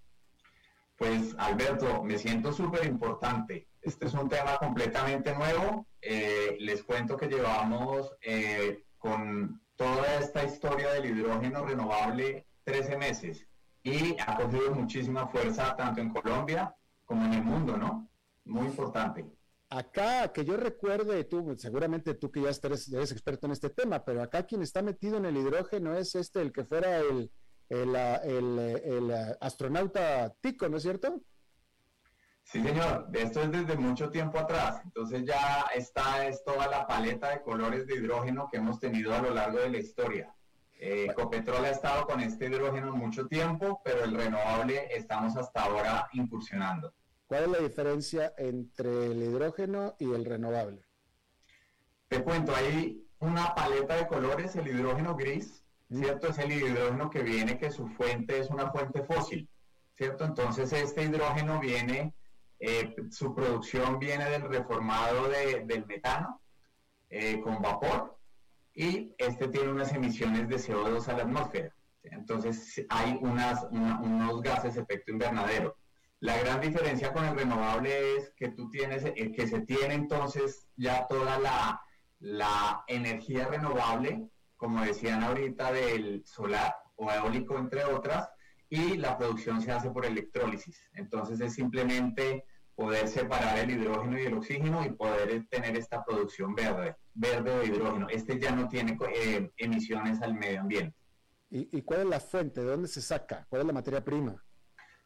[0.97, 3.69] Pues Alberto, me siento súper importante.
[3.83, 5.87] Este es un tema completamente nuevo.
[6.01, 13.47] Eh, les cuento que llevamos eh, con toda esta historia del hidrógeno renovable 13 meses
[13.83, 18.09] y ha cogido muchísima fuerza tanto en Colombia como en el mundo, ¿no?
[18.45, 19.27] Muy importante.
[19.71, 24.05] Acá, que yo recuerde, tú, seguramente tú que ya eres, eres experto en este tema,
[24.05, 27.31] pero acá quien está metido en el hidrógeno es este, el que fuera el,
[27.69, 31.21] el, el, astronauta Tico, ¿no es cierto?
[32.45, 33.09] Sí, señor.
[33.13, 34.81] Esto es desde mucho tiempo atrás.
[34.85, 39.23] Entonces ya está es toda la paleta de colores de hidrógeno que hemos tenido a
[39.23, 40.35] lo largo de la historia.
[40.79, 46.09] Eh, Copetrol ha estado con este hidrógeno mucho tiempo, pero el renovable estamos hasta ahora
[46.13, 46.93] incursionando.
[47.27, 50.85] ¿Cuál es la diferencia entre el hidrógeno y el renovable?
[52.09, 56.29] Te cuento, hay una paleta de colores, el hidrógeno gris, ¿cierto?
[56.29, 59.49] Es el hidrógeno que viene, que su fuente es una fuente fósil,
[59.97, 60.25] ¿cierto?
[60.25, 62.15] Entonces este hidrógeno viene,
[62.59, 66.41] eh, su producción viene del reformado del metano
[67.11, 68.19] eh, con vapor
[68.75, 71.75] y este tiene unas emisiones de CO2 a la atmósfera.
[72.03, 75.77] Entonces hay unas, unos gases de efecto invernadero.
[76.21, 80.67] La gran diferencia con el renovable es que tú tienes, eh, que se tiene entonces
[80.77, 81.83] ya toda la,
[82.19, 84.29] la energía renovable,
[84.65, 88.31] como decían ahorita, del solar o eólico, entre otras,
[88.71, 90.89] y la producción se hace por electrólisis.
[90.95, 96.55] Entonces es simplemente poder separar el hidrógeno y el oxígeno y poder tener esta producción
[96.55, 98.09] verde, verde de hidrógeno.
[98.09, 100.97] Este ya no tiene eh, emisiones al medio ambiente.
[101.51, 102.63] ¿Y, cuál es la fuente?
[102.63, 103.47] ¿De dónde se saca?
[103.51, 104.43] ¿Cuál es la materia prima?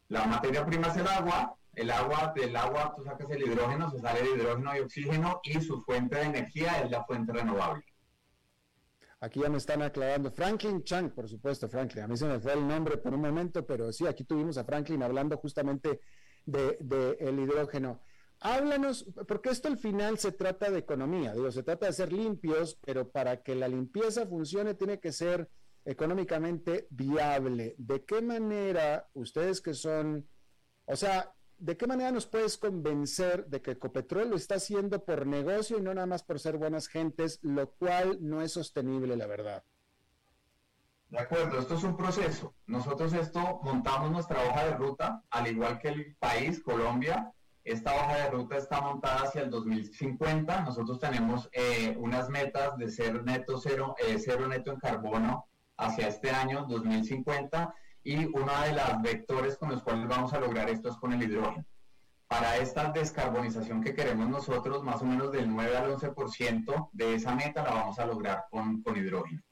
[0.07, 1.59] La materia prima es el agua.
[1.73, 5.61] El agua, del agua tú sacas el hidrógeno, se sale el hidrógeno y oxígeno y
[5.61, 7.85] su fuente de energía es la fuente renovable.
[9.21, 10.31] Aquí ya me están aclarando.
[10.31, 12.05] Franklin Chang, por supuesto, Franklin.
[12.05, 14.65] A mí se me fue el nombre por un momento, pero sí, aquí tuvimos a
[14.65, 16.01] Franklin hablando justamente
[16.47, 18.01] de, el hidrógeno.
[18.41, 22.79] Háblanos, porque esto al final se trata de economía, digo, se trata de ser limpios,
[22.87, 25.51] pero para que la limpieza funcione tiene que ser
[25.85, 27.75] económicamente viable.
[27.79, 30.29] ¿De qué manera ustedes que son,
[30.85, 35.27] o sea, de qué manera nos puedes convencer de que Ecopetrol lo está haciendo por
[35.27, 39.27] negocio y no nada más por ser buenas gentes, lo cual no es sostenible, la
[39.27, 39.65] verdad?
[41.09, 42.55] De acuerdo, esto es un proceso.
[42.67, 47.33] Nosotros esto montamos nuestra hoja de ruta, al igual que el país, Colombia.
[47.65, 50.63] Esta hoja de ruta está montada hacia el 2050.
[50.63, 56.09] Nosotros tenemos eh, unas metas de ser neto cero, eh, cero neto en carbono hacia
[56.09, 57.75] este año 2050
[58.09, 61.23] y uno de los vectores con los cuales vamos a lograr esto es con el
[61.23, 61.67] hidrógeno.
[62.27, 67.35] Para esta descarbonización que queremos nosotros, más o menos del 9 al 11% de esa
[67.35, 69.43] meta la vamos a lograr con, con hidrógeno.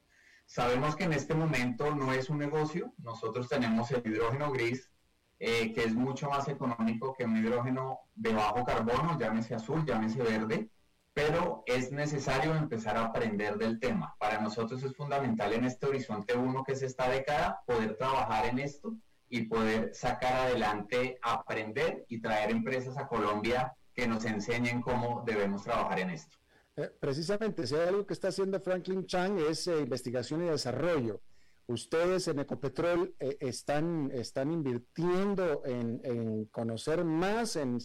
[0.46, 4.90] Sabemos que en este momento no es un negocio, nosotros tenemos el hidrógeno gris,
[5.38, 10.22] eh, que es mucho más económico que un hidrógeno de bajo carbono, llámese azul, llámese
[10.22, 10.70] verde,
[11.16, 14.14] pero es necesario empezar a aprender del tema.
[14.18, 18.58] Para nosotros es fundamental en este horizonte 1 que es esta década poder trabajar en
[18.58, 18.94] esto
[19.30, 25.62] y poder sacar adelante, aprender y traer empresas a Colombia que nos enseñen cómo debemos
[25.62, 26.36] trabajar en esto.
[26.76, 31.22] Eh, precisamente, si hay algo que está haciendo Franklin Chang es eh, investigación y desarrollo.
[31.66, 37.78] Ustedes en Ecopetrol eh, están, están invirtiendo en, conocer más, en,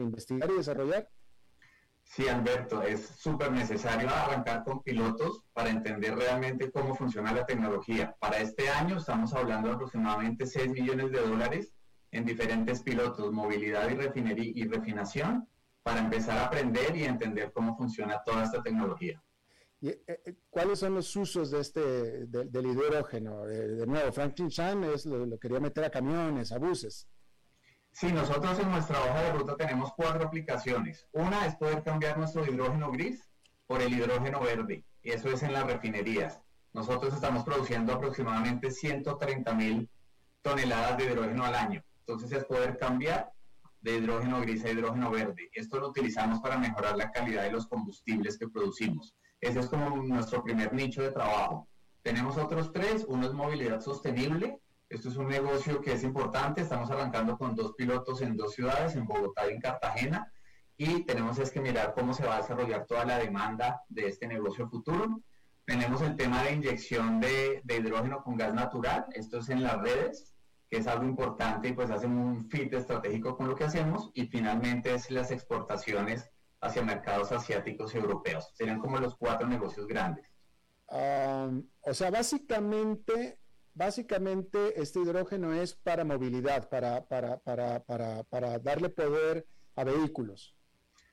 [0.00, 1.06] investigar y desarrollar.
[2.06, 8.16] Sí, Alberto, es súper necesario arrancar con pilotos para entender realmente cómo funciona la tecnología.
[8.18, 11.74] Para este año estamos hablando de aproximadamente 6 millones de dólares
[12.12, 15.48] en diferentes pilotos, movilidad y, refinería y refinación,
[15.82, 19.22] para empezar a aprender y entender cómo funciona toda esta tecnología.
[19.80, 23.46] ¿Y, eh, eh, ¿Cuáles son los usos de este, del hidrógeno?
[23.46, 27.06] Eh, de nuevo, Franklin Chan es lo, quería meter a camiones, a buses.
[27.98, 31.08] Sí, nosotros en nuestra hoja de ruta tenemos cuatro aplicaciones.
[31.12, 33.26] Una es poder cambiar nuestro hidrógeno gris
[33.66, 36.38] por el hidrógeno verde, y eso es en las refinerías.
[36.74, 39.88] Nosotros estamos produciendo aproximadamente 130 mil
[40.42, 41.82] toneladas de hidrógeno al año.
[42.00, 43.32] Entonces es poder cambiar
[43.80, 45.48] de hidrógeno gris a hidrógeno verde.
[45.54, 49.16] Esto lo utilizamos para mejorar la calidad de los combustibles que producimos.
[49.40, 51.66] Ese es como nuestro primer nicho de trabajo.
[52.02, 53.06] Tenemos otros tres.
[53.08, 54.60] Uno es movilidad sostenible.
[54.88, 56.62] Esto es un negocio que es importante.
[56.62, 60.32] Estamos arrancando con dos pilotos en dos ciudades, en Bogotá y en Cartagena.
[60.76, 64.26] Y tenemos es que mirar cómo se va a desarrollar toda la demanda de este
[64.26, 65.22] negocio futuro.
[65.64, 69.06] Tenemos el tema de inyección de, de hidrógeno con gas natural.
[69.14, 70.36] Esto es en las redes
[70.68, 74.26] que es algo importante y pues hacen un fit estratégico con lo que hacemos y
[74.26, 76.30] finalmente es las exportaciones
[76.60, 78.50] hacia mercados asiáticos y europeos.
[78.54, 80.26] Serían como los cuatro negocios grandes.
[80.88, 83.38] o sea, básicamente,
[83.76, 89.46] básicamente este hidrógeno es para movilidad, para, para, para, para, para darle poder
[89.76, 90.56] a vehículos.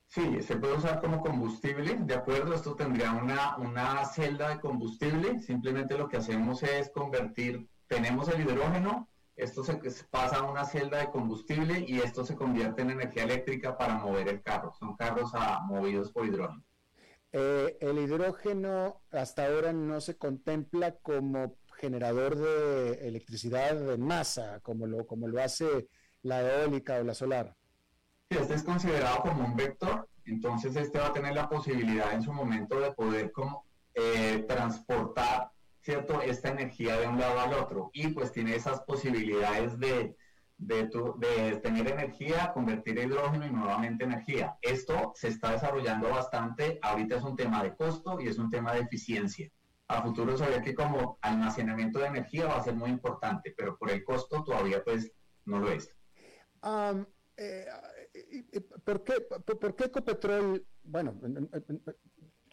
[0.06, 5.40] Sí, se puede usar como combustible, de acuerdo, esto tendría una, una celda de combustible,
[5.40, 9.74] simplemente lo que hacemos es convertir, tenemos el hidrógeno, esto se
[10.10, 14.28] pasa a una celda de combustible y esto se convierte en energía eléctrica para mover
[14.28, 14.72] el carro.
[14.78, 15.32] Son carros
[15.64, 16.62] movidos por hidrógeno.
[17.32, 24.86] Eh, el hidrógeno hasta ahora no se contempla como generador de electricidad de masa, como
[24.86, 25.88] lo, como lo hace
[26.22, 27.56] la eólica o la solar.
[28.30, 32.32] Este es considerado como un vector, entonces este va a tener la posibilidad en su
[32.32, 33.64] momento de poder como,
[33.94, 35.50] eh, transportar
[35.84, 36.22] ¿cierto?
[36.22, 40.16] Esta energía de un lado al otro y pues tiene esas posibilidades de,
[40.56, 44.56] de, de tener energía, convertir hidrógeno y nuevamente energía.
[44.62, 48.72] Esto se está desarrollando bastante, ahorita es un tema de costo y es un tema
[48.72, 49.50] de eficiencia.
[49.94, 53.90] A futuro sabía que como almacenamiento de energía va a ser muy importante, pero por
[53.90, 55.12] el costo todavía pues
[55.44, 55.94] no lo es.
[57.36, 57.66] Eh,
[58.84, 61.20] ¿por, qué, ¿Por qué Ecopetrol, bueno,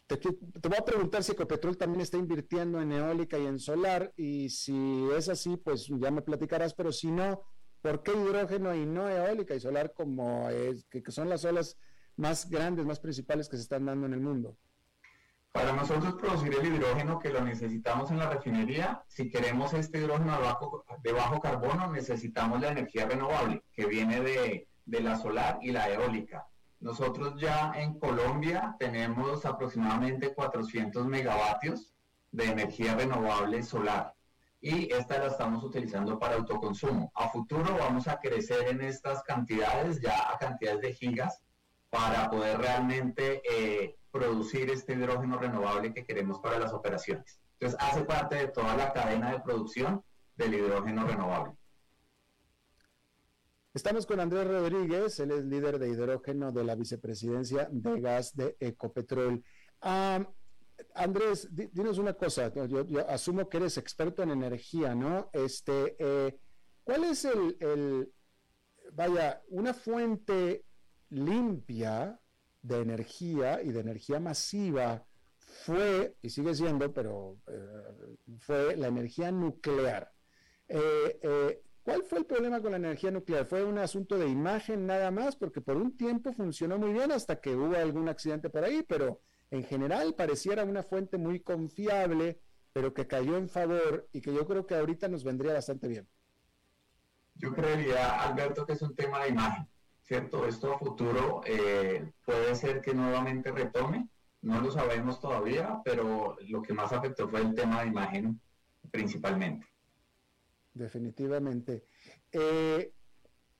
[0.06, 4.48] te, voy a preguntar si Ecopetrol también está invirtiendo en eólica y en solar, y
[4.50, 7.42] si es así, pues ya me platicarás, pero si no,
[7.80, 11.76] ¿por qué hidrógeno y no eólica y solar como es, que, son las olas
[12.16, 14.56] más grandes, más principales que se están dando en el mundo?
[15.52, 20.38] Para nosotros producir el hidrógeno que lo necesitamos en la refinería, si queremos este hidrógeno
[21.02, 25.90] de bajo, carbono, necesitamos la energía renovable que viene de, de la solar y la
[25.90, 26.46] eólica.
[26.80, 31.92] Nosotros ya en Colombia tenemos aproximadamente 400 megavatios
[32.30, 34.14] de energía renovable solar
[34.62, 37.12] y esta la estamos utilizando para autoconsumo.
[37.14, 41.42] A futuro vamos a crecer en estas cantidades, ya a cantidades de gigas,
[41.90, 47.40] para poder realmente eh, producir este hidrógeno renovable que queremos para las operaciones.
[47.58, 50.04] Entonces hace parte de toda la cadena de producción
[50.36, 51.54] del hidrógeno renovable.
[53.74, 58.54] Estamos con Andrés Rodríguez, él es líder de hidrógeno de la vicepresidencia de gas de
[58.60, 59.42] Ecopetrol.
[60.94, 65.30] Andrés, dinos una cosa, yo, asumo que eres experto en energía, ¿no?
[65.32, 66.36] Este, eh,
[66.84, 68.12] ¿Cuál es el,
[68.92, 70.64] vaya, una fuente
[71.08, 72.20] limpia
[72.62, 75.04] de energía y de energía masiva
[75.36, 80.12] fue, y sigue siendo, pero eh, fue la energía nuclear?
[80.68, 83.44] Eh, ¿Cuál fue el problema con la energía nuclear?
[83.44, 85.34] ¿Fue un asunto de imagen nada más?
[85.34, 89.20] Porque por un tiempo funcionó muy bien hasta que hubo algún accidente por ahí, pero
[89.50, 92.40] en general pareciera una fuente muy confiable,
[92.72, 96.08] pero que cayó en favor y que yo creo que ahorita nos vendría bastante bien.
[97.34, 99.68] Yo creería, Alberto, que es un tema de imagen,
[100.12, 100.46] ¿cierto?
[100.46, 104.08] Esto a futuro eh, puede ser que nuevamente retome,
[104.42, 108.40] no lo sabemos todavía, pero lo que más afectó fue el tema de imagen
[108.90, 109.66] principalmente
[110.74, 111.84] definitivamente.
[112.30, 112.92] Eh,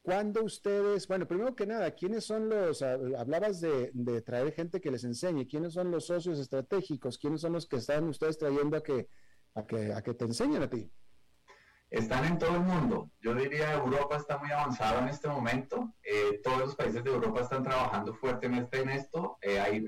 [0.02, 5.04] cuando ustedes, bueno, primero que nada, ¿quiénes son los, hablabas de, traer gente que les
[5.04, 9.08] enseñe, quiénes son los socios estratégicos, quiénes son los que están ustedes trayendo a que,
[9.54, 10.90] a que, a que te enseñen a ti?
[11.92, 13.10] Están en todo el mundo.
[13.20, 15.92] Yo diría Europa está muy avanzada en este momento.
[16.02, 19.36] Eh, todos los países de Europa están trabajando fuertemente en esto.
[19.42, 19.86] Eh, hay,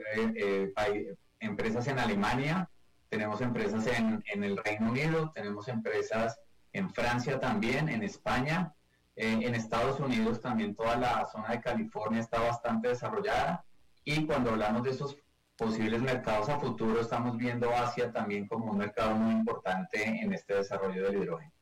[0.77, 1.09] hay,
[1.41, 2.71] empresas en Alemania,
[3.09, 6.39] tenemos empresas en, en el Reino Unido, tenemos empresas
[6.75, 8.75] en Francia también, en España,
[9.17, 13.65] eh, en Estados Unidos también toda la zona de California está bastante desarrollada
[14.05, 15.17] y cuando hablamos de esos
[15.57, 20.55] posibles mercados a futuro estamos viendo Asia también como un mercado muy importante en este
[20.55, 21.54] desarrollo del hidrógeno.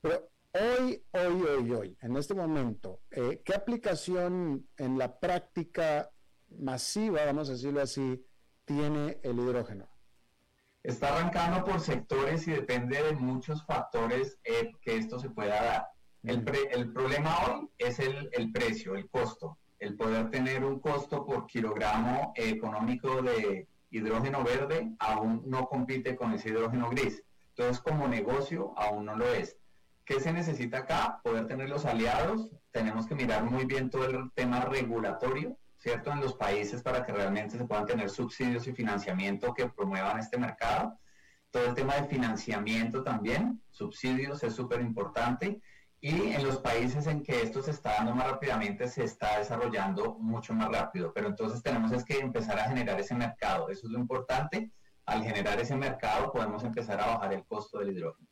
[0.00, 6.10] Pero hoy, hoy, hoy, hoy, en este momento, eh, ¿qué aplicación en la práctica
[6.50, 8.24] masiva, vamos a decirlo así,
[8.64, 9.88] tiene el hidrógeno?
[10.82, 15.88] Está arrancando por sectores y depende de muchos factores eh, que esto se pueda dar.
[16.22, 21.26] El, el problema hoy es el, el, precio, el costo, el poder tener un costo
[21.26, 27.22] por kilogramo económico de hidrógeno verde aún no compite con ese hidrógeno gris.
[27.50, 29.57] Entonces, como negocio, aún no lo es.
[30.08, 31.20] ¿Qué se necesita acá?
[31.22, 32.50] Poder tener los aliados.
[32.72, 36.10] Tenemos que mirar muy bien todo el tema regulatorio ¿cierto?
[36.10, 40.36] En los países para que realmente se puedan tener subsidios y financiamiento que promuevan este
[40.36, 40.98] mercado.
[41.50, 45.60] Todo el tema de financiamiento también, subsidios es súper importante.
[46.00, 50.14] Y en los países en que esto se está dando más rápidamente, se está desarrollando
[50.14, 51.12] mucho más rápido.
[51.12, 53.68] Pero entonces tenemos es que empezar a generar ese mercado.
[53.68, 54.70] Eso es lo importante.
[55.06, 58.27] Al generar ese mercado podemos empezar a bajar el costo del hidrógeno.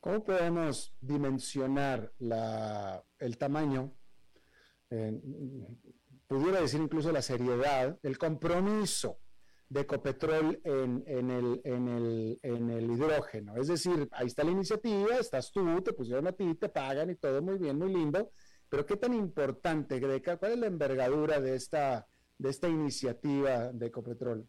[0.00, 3.92] ¿Cómo podemos dimensionar la, el tamaño
[4.90, 5.20] eh,
[6.26, 9.18] pudiera decir incluso la seriedad, el compromiso
[9.68, 13.56] de Ecopetrol en, en, el, en, el, en el hidrógeno.
[13.56, 17.16] Es decir, ahí está la iniciativa, estás tú, te pusieron a ti, te pagan y
[17.16, 18.30] todo muy bien, muy lindo,
[18.68, 20.36] pero ¿qué tan importante, Greca?
[20.36, 22.06] ¿Cuál es la envergadura de esta,
[22.38, 24.48] de esta iniciativa de Ecopetrol?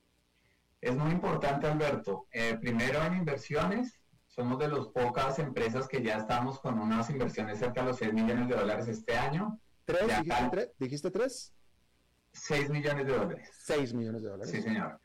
[0.82, 2.28] Es muy importante, Alberto.
[2.32, 3.99] Eh, primero en inversiones,
[4.40, 8.14] somos de las pocas empresas que ya estamos con unas inversiones cerca de los 6
[8.14, 9.60] millones de dólares este año.
[9.84, 10.08] ¿Tres?
[10.08, 10.72] ¿Dijiste, tres?
[10.80, 11.54] ¿Dijiste tres?
[12.32, 13.50] 6 millones de dólares.
[13.66, 14.50] 6 millones de dólares.
[14.50, 14.98] Sí, señor.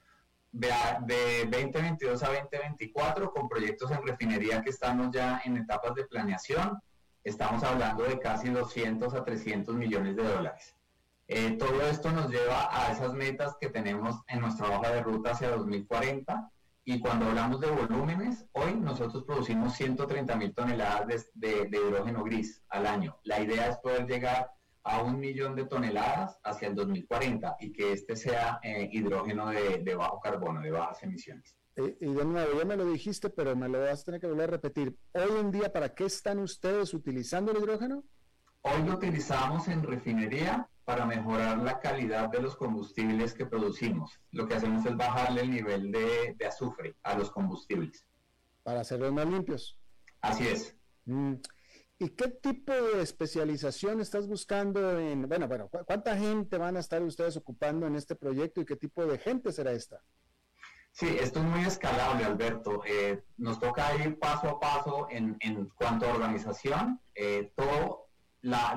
[0.52, 0.68] De,
[1.00, 6.78] de 2022 a 2024, con proyectos en refinería que estamos ya en etapas de planeación,
[7.24, 10.76] estamos hablando de casi 200 a 300 millones de dólares.
[11.26, 15.32] Eh, todo esto nos lleva a esas metas que tenemos en nuestra hoja de ruta
[15.32, 16.52] hacia 2040.
[16.86, 22.62] Y cuando hablamos de volúmenes, hoy nosotros producimos 130 mil toneladas de, de hidrógeno gris
[22.68, 23.16] al año.
[23.24, 24.50] La idea es poder llegar
[24.84, 29.94] a un millón de toneladas hacia el 2040 y que este sea eh, hidrógeno de,
[29.94, 31.56] bajo carbono, de bajas emisiones.
[31.76, 34.26] Y, y, de nuevo, ya me lo dijiste, pero me lo vas a tener que
[34.26, 34.94] volver a repetir.
[35.14, 38.04] Hoy en día, ¿para qué están ustedes utilizando el hidrógeno?
[38.60, 44.20] Hoy lo utilizamos en refinería para mejorar la calidad de los combustibles que producimos.
[44.32, 48.06] Lo que hacemos es bajarle el nivel de, azufre a los combustibles.
[48.62, 49.78] Para hacerlos más limpios.
[50.20, 50.76] Así es.
[51.06, 51.34] Mm.
[51.98, 57.02] ¿Y qué tipo de especialización estás buscando en, bueno, bueno, cuánta gente van a estar
[57.02, 60.02] ustedes ocupando en este proyecto y qué tipo de gente será esta?
[60.90, 62.82] Sí, esto es muy escalable, Alberto.
[62.86, 67.00] Eh, nos toca ir paso a paso en, en cuanto a organización.
[67.14, 68.03] Eh, todo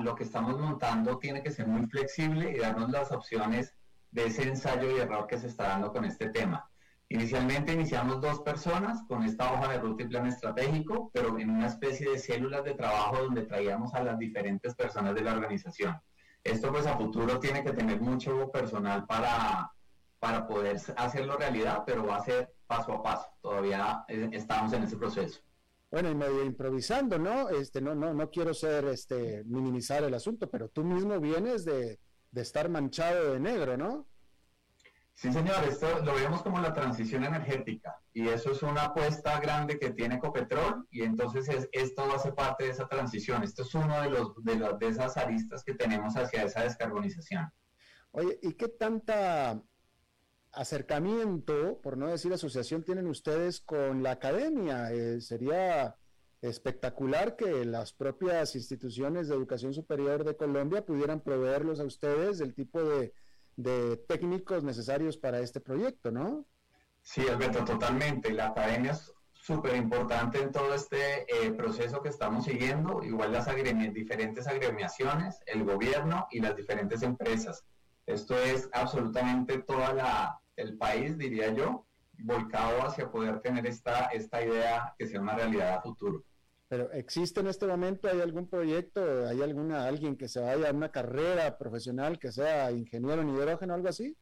[0.00, 3.74] lo que estamos montando tiene que ser muy flexible y darnos las opciones
[4.10, 6.70] de ese ensayo y error que se está dando con este tema.
[7.10, 11.66] Inicialmente iniciamos dos personas con esta hoja de ruta y plan estratégico, pero en una
[11.66, 16.00] especie de células de trabajo donde traíamos a las diferentes personas de la organización.
[16.44, 19.70] Esto pues a futuro tiene que tener mucho personal para,
[20.18, 23.26] para poder hacerlo realidad, pero va a ser paso a paso.
[23.42, 25.40] Todavía eh, estamos en ese proceso.
[25.90, 27.48] Bueno, y medio improvisando, ¿no?
[27.48, 31.98] Este, no, no, no quiero ser, este, minimizar el asunto, pero tú mismo vienes de,
[32.34, 34.06] estar manchado de negro, ¿no?
[35.14, 39.76] Sí, señor, esto lo vemos como la transición energética y eso es una apuesta grande
[39.76, 43.42] que tiene Ecopetrol y entonces es, esto hace parte de esa transición.
[43.42, 47.50] Esto es uno de, los, de, de esas aristas que tenemos hacia esa descarbonización.
[48.12, 49.60] Oye, ¿y qué tanta
[50.52, 54.92] acercamiento, por no decir asociación, tienen ustedes con la academia?
[54.92, 55.96] Eh, sería
[56.40, 62.54] espectacular que las propias instituciones de educación superior de Colombia pudieran proveerlos a ustedes del
[62.54, 63.12] tipo de,
[64.06, 66.46] técnicos necesarios para este proyecto, ¿no?
[67.02, 68.32] Sí, Alberto, totalmente.
[68.32, 73.48] La academia es súper importante en todo este eh, proceso que estamos siguiendo, igual las
[73.92, 77.64] diferentes agremiaciones, el gobierno y las diferentes empresas.
[78.08, 81.86] Esto es absolutamente toda la, el país, diría yo,
[82.20, 86.24] volcado hacia poder tener esta, esta idea que sea una realidad a futuro.
[86.68, 90.72] Pero ¿existe en este momento, hay algún proyecto, hay alguna, alguien que se vaya a
[90.72, 94.16] una carrera profesional que sea ingeniero en hidrógeno o algo así?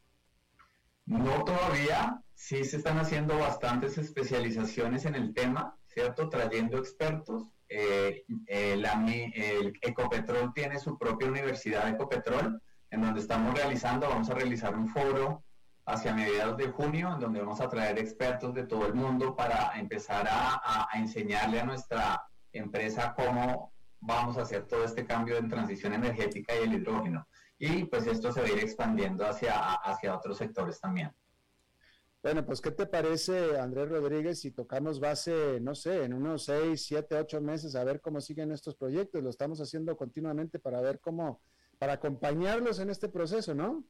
[1.05, 6.29] No todavía, sí se están haciendo bastantes especializaciones en el tema, ¿cierto?
[6.29, 7.45] Trayendo expertos.
[7.69, 12.61] Eh, el, el Ecopetrol tiene su propia universidad de Ecopetrol,
[12.97, 15.45] en donde estamos realizando, vamos a realizar un foro
[15.85, 19.79] hacia mediados de junio, en donde vamos a traer expertos de todo el mundo para
[19.79, 25.93] empezar a, enseñarle a nuestra empresa cómo vamos a hacer todo este cambio en transición
[25.93, 27.29] energética y el hidrógeno.
[27.59, 31.13] Y pues esto se va a ir expandiendo hacia, hacia otros sectores también.
[32.23, 36.87] Bueno, pues ¿qué te parece, Andrés Rodríguez, si tocamos base, no sé, en unos seis,
[36.87, 39.23] siete, ocho meses a ver cómo siguen estos proyectos?
[39.23, 41.43] Lo estamos haciendo continuamente para ver cómo,
[41.79, 43.85] para acompañarlos en este proceso, ¿no?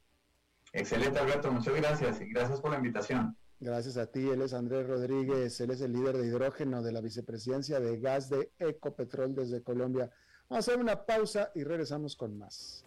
[0.73, 3.37] Excelente, Alberto, muchas gracias y gracias por la invitación.
[3.59, 7.01] Gracias a ti, él es Andrés Rodríguez, él es el líder de hidrógeno de la
[7.01, 10.11] vicepresidencia de gas de Ecopetrol desde Colombia.
[10.49, 12.85] Vamos a hacer una pausa y regresamos con más.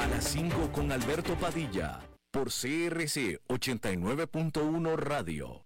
[0.00, 2.00] A las 5 con Alberto Padilla,
[2.32, 5.65] por CRC 89.1 Radio.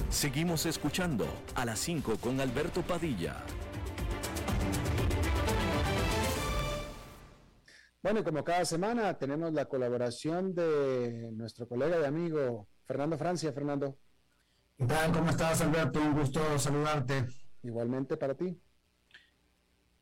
[0.10, 3.44] Seguimos escuchando a las 5 con Alberto Padilla.
[8.02, 13.52] Bueno, como cada semana tenemos la colaboración de nuestro colega y amigo Fernando Francia.
[13.52, 13.98] Fernando.
[14.78, 15.12] ¿Qué tal?
[15.12, 16.02] ¿Cómo estás, Alberto?
[16.02, 17.28] Un gusto saludarte.
[17.62, 18.60] Igualmente para ti.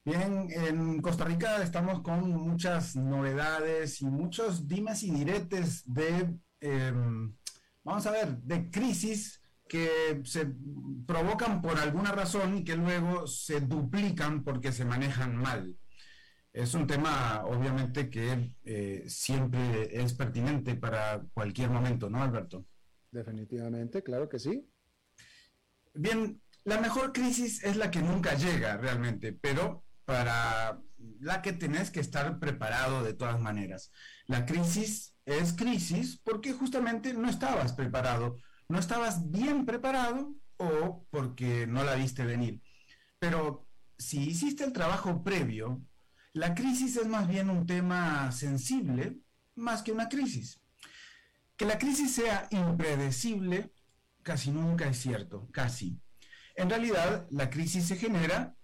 [0.03, 7.35] Bien, en Costa Rica estamos con muchas novedades y muchos dimes y diretes de, em,
[7.83, 10.47] vamos a ver, de crisis que se
[11.05, 15.77] provocan por alguna razón y que luego se duplican porque se manejan mal.
[16.53, 22.65] Es un tema, obviamente, que eh, siempre es pertinente para cualquier momento, ¿no, Alberto?
[23.11, 24.67] Definitivamente, claro que sí.
[25.93, 30.79] Bien, la mejor crisis es la que nunca llega realmente, pero para
[31.19, 33.91] la que tenés que estar preparado de todas maneras.
[34.27, 38.37] La crisis es crisis porque justamente no estabas preparado,
[38.69, 42.61] no estabas bien preparado o porque no la viste venir.
[43.19, 45.81] Pero si hiciste el trabajo previo,
[46.33, 49.17] la crisis es más bien un tema sensible
[49.55, 50.60] más que una crisis.
[51.61, 53.71] Que la crisis sea impredecible
[54.23, 55.95] casi nunca es cierto, casi.
[56.55, 58.55] En realidad, la crisis se genera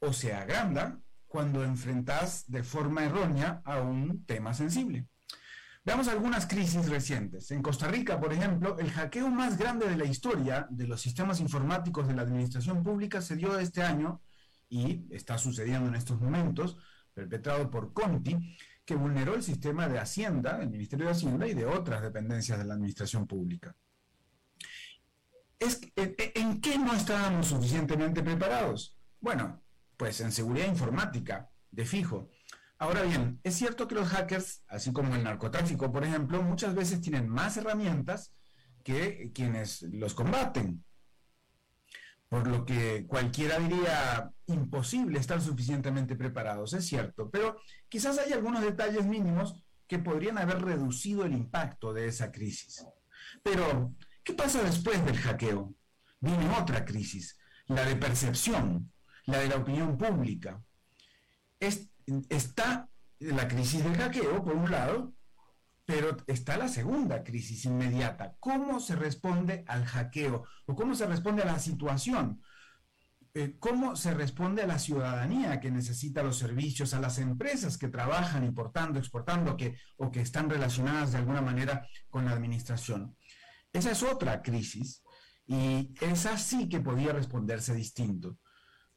[0.00, 5.06] o se agranda cuando enfrentas de forma errónea a un tema sensible.
[5.84, 7.48] Veamos algunas crisis recientes.
[7.52, 11.38] En Costa Rica, por ejemplo, el hackeo más grande de la historia de los sistemas
[11.38, 14.20] informáticos de la administración pública se dio este año
[14.68, 16.76] y está sucediendo en estos momentos,
[17.14, 21.66] perpetrado por Conti, que vulneró el sistema de Hacienda, el Ministerio de Hacienda y de
[21.66, 23.74] otras dependencias de la administración pública.
[25.58, 28.98] ¿En qué no estábamos suficientemente preparados?
[29.20, 29.62] Bueno,
[29.96, 32.28] pues en seguridad informática, de fijo.
[32.78, 37.00] Ahora bien, es cierto que los hackers, así como el narcotráfico, por ejemplo, muchas veces
[37.00, 38.32] tienen más herramientas
[38.82, 40.84] que quienes los combaten.
[42.32, 47.60] Por lo que cualquiera diría imposible estar suficientemente preparados, es cierto, pero
[47.90, 52.86] quizás hay algunos detalles mínimos que podrían haber reducido el impacto de esa crisis.
[53.42, 55.74] Pero, ¿qué pasa después del hackeo?
[56.20, 58.90] Viene otra crisis, la de percepción,
[59.26, 60.58] la de la opinión pública.
[61.60, 65.12] está la crisis del hackeo, por un lado,
[65.84, 68.36] pero está la segunda crisis inmediata.
[68.38, 70.44] ¿Cómo se responde al hackeo?
[70.66, 72.40] ¿O cómo se responde a la situación?
[73.34, 77.88] Eh, ¿Cómo se responde a la ciudadanía que necesita los servicios, a las empresas que
[77.88, 79.56] trabajan importando, exportando
[79.96, 83.16] o que están relacionadas de alguna manera con la administración?
[83.72, 85.02] Esa es otra crisis
[85.46, 88.38] y esa sí que podía responderse distinto.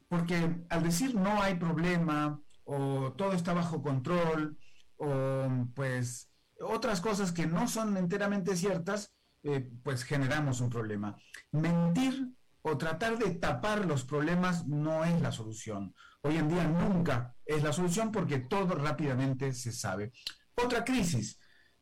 [0.10, 4.58] Porque al decir no hay problema o todo está bajo control
[4.98, 6.30] o pues
[6.62, 11.16] otras cosas que no son enteramente ciertas, eh, pues generamos un problema.
[11.52, 12.30] Mentir
[12.62, 15.94] o tratar de tapar los problemas no es la solución.
[16.22, 20.14] Hoy en día nunca es la solución porque todo rápidamente se sabe.
[20.56, 21.40] Otra crisis,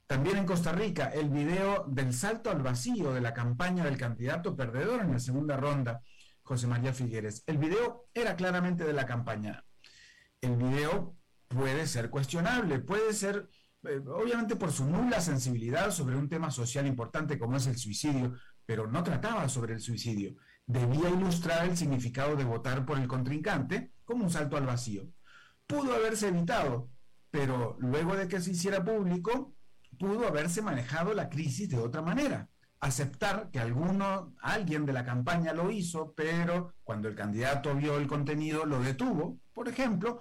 [0.07, 4.55] también en Costa Rica, el video del salto al vacío de la campaña del candidato
[4.55, 6.01] perdedor en la segunda ronda
[6.43, 7.43] José María Figueres.
[7.47, 9.63] El video era claramente de la campaña.
[10.41, 11.15] El video
[11.47, 13.47] puede ser cuestionable, puede ser,
[13.83, 18.33] eh, obviamente por su nula sensibilidad sobre un tema social importante como es el suicidio,
[18.65, 20.35] pero no trataba sobre el suicidio.
[20.65, 25.07] Debía ilustrar el significado de votar por el contrincante como un salto al vacío.
[25.67, 26.89] Pudo haberse evitado,
[27.29, 29.55] pero luego de que se hiciera público,
[29.99, 32.49] pudo haberse manejado la crisis de otra manera
[32.83, 38.07] aceptar que alguno, alguien de la campaña lo hizo, pero cuando el candidato vio el
[38.07, 40.19] contenido lo detuvo, por ejemplo,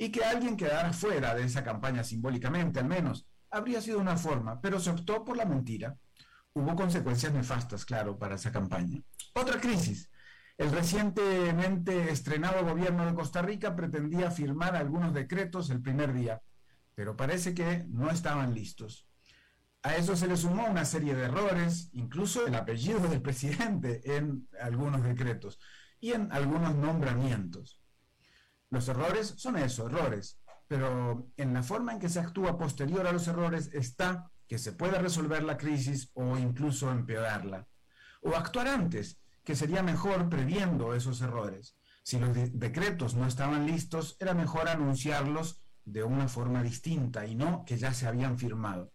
[0.00, 4.58] y que alguien quedara fuera de esa campaña simbólicamente al menos, habría sido una forma,
[4.58, 5.94] pero se optó por la mentira.
[6.54, 9.02] Hubo consecuencias nefastas, claro, para esa campaña.
[9.34, 10.10] Otra crisis.
[10.56, 16.40] El recientemente estrenado gobierno de Costa Rica pretendía firmar algunos decretos el primer día,
[16.94, 19.06] pero parece que no estaban listos.
[19.82, 24.48] A eso se le sumó una serie de errores, incluso el apellido del presidente en
[24.62, 25.60] algunos decretos
[26.00, 27.79] y en algunos nombramientos.
[28.70, 33.12] Los errores son eso, errores, pero en la forma en que se actúa posterior a
[33.12, 37.66] los errores está que se puede resolver la crisis o incluso empeorarla.
[38.22, 41.76] O actuar antes, que sería mejor previendo esos errores.
[42.02, 47.64] Si los decretos no estaban listos, era mejor anunciarlos de una forma distinta y no
[47.64, 48.92] que ya se habían firmado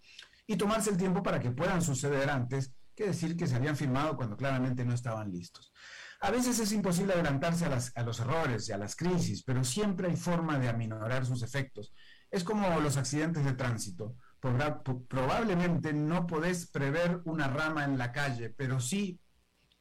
[0.48, 4.16] y tomarse el tiempo para que puedan suceder antes que decir que se habían firmado
[4.16, 5.74] cuando claramente no estaban listos.
[6.22, 10.16] A veces es imposible adelantarse a, los errores y a las crisis, pero siempre hay
[10.16, 11.94] forma de aminorar sus efectos.
[12.32, 14.16] Es como los accidentes de tránsito.
[14.40, 19.20] probablemente no podés prever una rama en la calle, pero sí,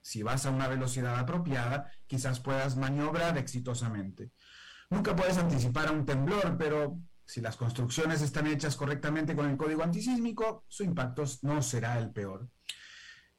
[0.01, 4.33] si vas a una velocidad apropiada, quizás puedas maniobrar exitosamente.
[4.91, 9.57] Nunca puedes anticipar a un temblor, pero si las construcciones están hechas correctamente con el
[9.57, 12.49] código antisísmico, su impacto no será el peor.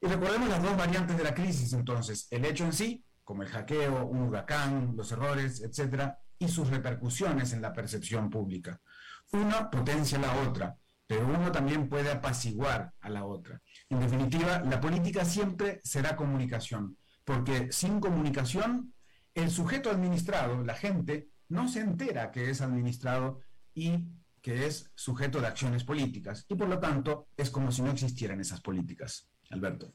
[0.00, 3.48] Y recordemos las dos variantes de la crisis, entonces, el hecho en sí, como el
[3.48, 8.80] hackeo, un huracán, los errores, etcétera, y sus repercusiones en la percepción pública.
[9.32, 10.76] Una potencia la otra,
[11.06, 13.60] pero uno también puede apaciguar a la otra.
[13.88, 18.92] En definitiva, la política siempre será comunicación, porque sin comunicación,
[19.34, 23.40] el sujeto administrado, la gente, no se entera que es administrado
[23.74, 24.04] y
[24.40, 26.44] que es sujeto de acciones políticas.
[26.48, 29.28] Y por lo tanto, es como si no existieran esas políticas.
[29.50, 29.92] Alberto.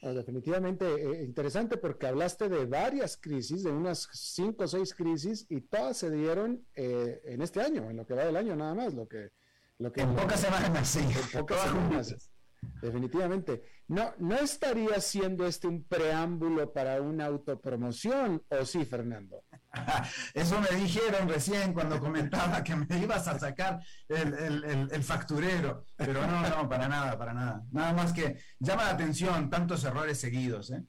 [0.00, 5.60] definitivamente eh, interesante porque hablaste de varias crisis, de unas cinco o seis crisis, y
[5.60, 8.94] todas se dieron eh, en este año, en lo que va del año nada más,
[8.94, 9.30] lo que...
[9.78, 11.00] Lo que en pocas semanas, sí.
[11.00, 12.31] En pocas semanas.
[12.80, 13.62] Definitivamente.
[13.88, 19.44] No, ¿No estaría siendo este un preámbulo para una autopromoción o sí, Fernando?
[20.34, 26.48] Eso me dijeron recién cuando comentaba que me ibas a sacar el, facturero, pero no,
[26.48, 27.64] no, para nada, para nada.
[27.70, 30.70] Nada más que llama la atención tantos errores seguidos.
[30.70, 30.82] ¿eh?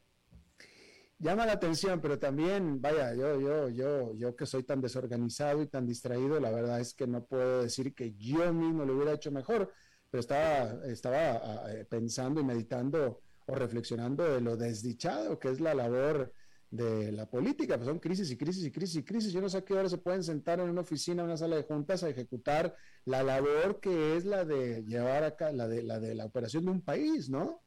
[1.20, 5.68] Llama la atención, pero también, vaya, yo, yo, yo, yo que soy tan desorganizado y
[5.68, 9.32] tan distraído, la verdad es que no puedo decir que yo mismo lo hubiera hecho
[9.32, 9.72] mejor
[10.14, 15.74] pero estaba, estaba eh, pensando y meditando o reflexionando de lo desdichado que es la
[15.74, 16.32] labor
[16.70, 19.34] de la política, pues son crisis y crisis y crisis y crisis.
[19.34, 21.56] Yo no sé a qué hora se pueden sentar en una oficina, en una sala
[21.56, 26.00] de juntas a ejecutar la labor que es la de llevar acá, la de la
[26.00, 27.63] de la operación de un país, ¿no?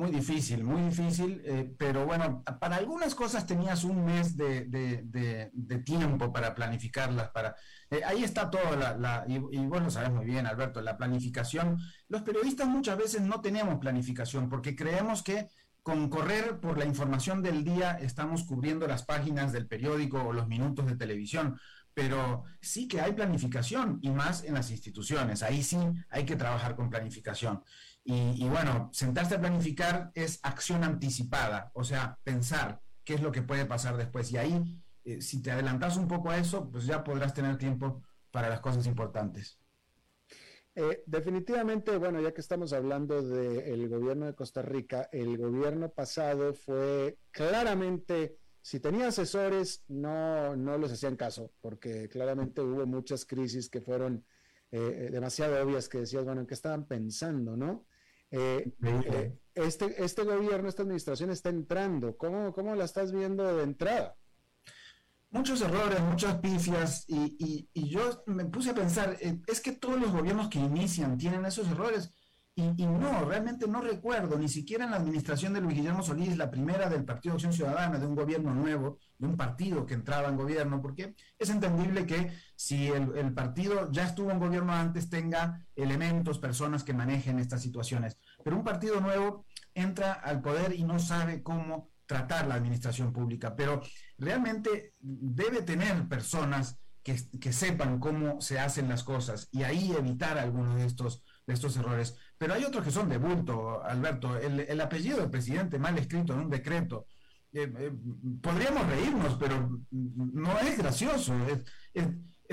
[0.00, 5.50] Muy difícil, muy difícil, eh, pero bueno, para algunas cosas tenías un mes de,
[5.84, 7.54] tiempo para planificarlas, para...
[7.90, 11.76] Eh, ahí está todo, la, y, y, vos lo sabes muy bien, Alberto, la planificación.
[12.08, 15.48] Los periodistas muchas veces no tenemos planificación porque creemos que
[15.82, 20.48] con correr por la información del día estamos cubriendo las páginas del periódico o los
[20.48, 21.60] minutos de televisión,
[21.92, 25.42] pero sí que hay planificación y más en las instituciones.
[25.42, 25.76] Ahí sí
[26.08, 27.62] hay que trabajar con planificación.
[28.02, 33.42] Y, bueno, sentarse a planificar es acción anticipada, o sea, pensar qué es lo que
[33.42, 34.32] puede pasar después.
[34.32, 38.02] Y ahí, eh, si te adelantas un poco a eso, pues ya podrás tener tiempo
[38.30, 39.58] para las cosas importantes.
[40.74, 46.54] Eh, definitivamente, bueno, ya que estamos hablando del gobierno de Costa Rica, el gobierno pasado
[46.54, 53.68] fue claramente, si tenía asesores, no, no los hacían caso, porque claramente hubo muchas crisis
[53.68, 54.24] que fueron
[54.70, 57.86] eh, demasiado obvias que decías, bueno, ¿en qué estaban pensando, no?
[58.30, 62.16] Eh, eh, este, este gobierno, esta administración está entrando.
[62.16, 64.16] ¿Cómo, ¿Cómo la estás viendo de entrada?
[65.30, 70.00] Muchos errores, muchas pifias, y, y, yo me puse a pensar, eh, es que todos
[70.00, 72.12] los gobiernos que inician tienen esos errores.
[72.76, 76.50] Y, no, realmente no recuerdo, ni siquiera en la administración de Luis Guillermo Solís, la
[76.50, 80.36] primera del Partido Acción Ciudadana, de un gobierno nuevo, de un partido que entraba en
[80.36, 86.38] gobierno, porque es entendible que si el, partido ya estuvo en gobierno antes, tenga elementos,
[86.38, 88.18] personas que manejen estas situaciones.
[88.44, 93.56] Pero un partido nuevo entra al poder y no sabe cómo tratar la administración pública,
[93.56, 93.80] pero
[94.18, 100.36] realmente debe tener personas que, que sepan cómo se hacen las cosas y ahí evitar
[100.36, 102.16] algunos de estos de estos errores.
[102.40, 104.38] Pero hay otros que son de bulto, Alberto.
[104.38, 107.06] El, apellido del presidente mal escrito en un decreto.
[107.52, 107.92] Eh, eh,
[108.40, 111.34] podríamos reírnos, pero no es gracioso.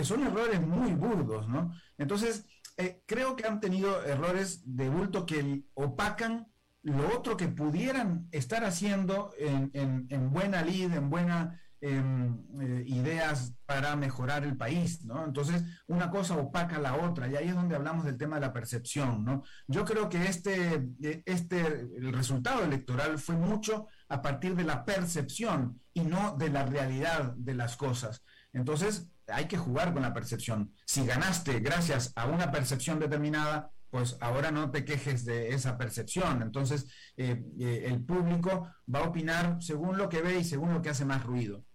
[0.03, 1.71] son errores muy burdos, ¿no?
[1.97, 8.27] Entonces, eh, creo que han tenido errores de bulto que opacan lo otro que pudieran
[8.31, 9.71] estar haciendo en,
[10.09, 15.25] en buena lid, en buena eh, ideas para mejorar el país, ¿no?
[15.25, 18.53] Entonces, una cosa opaca la otra, y ahí es donde hablamos del tema de la
[18.53, 19.43] percepción, ¿no?
[19.67, 21.59] Yo creo que este, eh, este,
[21.97, 27.33] el resultado electoral fue mucho a partir de la percepción y no de la realidad
[27.35, 28.23] de las cosas.
[28.53, 30.73] Entonces, hay que jugar con la percepción.
[30.85, 36.41] Si ganaste gracias a una percepción determinada, pues ahora no te quejes de esa percepción.
[36.41, 37.43] Entonces, eh,
[37.85, 41.23] el público va a opinar según lo que ve y según lo que hace más
[41.23, 41.66] ruido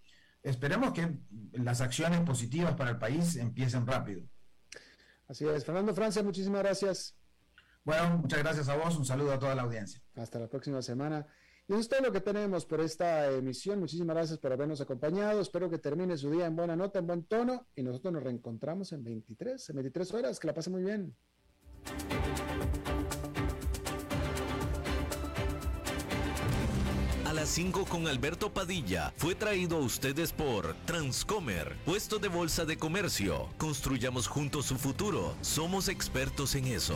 [0.43, 1.19] esperemos que
[1.53, 4.23] las acciones positivas para el país empiecen rápido.
[5.27, 5.65] Así es.
[5.65, 7.15] Fernando Francia, muchísimas gracias.
[7.83, 10.01] Bueno, muchas gracias a vos, un saludo a toda la audiencia.
[10.15, 11.25] Hasta la próxima semana.
[11.67, 13.79] Y eso es todo lo que tenemos por esta emisión.
[13.79, 15.39] Muchísimas gracias por habernos acompañado.
[15.39, 17.67] Espero que termine su día en buena nota, en buen tono.
[17.75, 20.39] Y nosotros nos reencontramos en 23, en 23 horas.
[20.39, 21.15] Que la pase muy bien.
[27.43, 32.77] Las 5 con Alberto Padilla fue traído a ustedes por Transcomer, puesto de bolsa de
[32.77, 33.49] comercio.
[33.57, 35.35] Construyamos juntos su futuro.
[35.41, 36.95] Somos expertos en eso.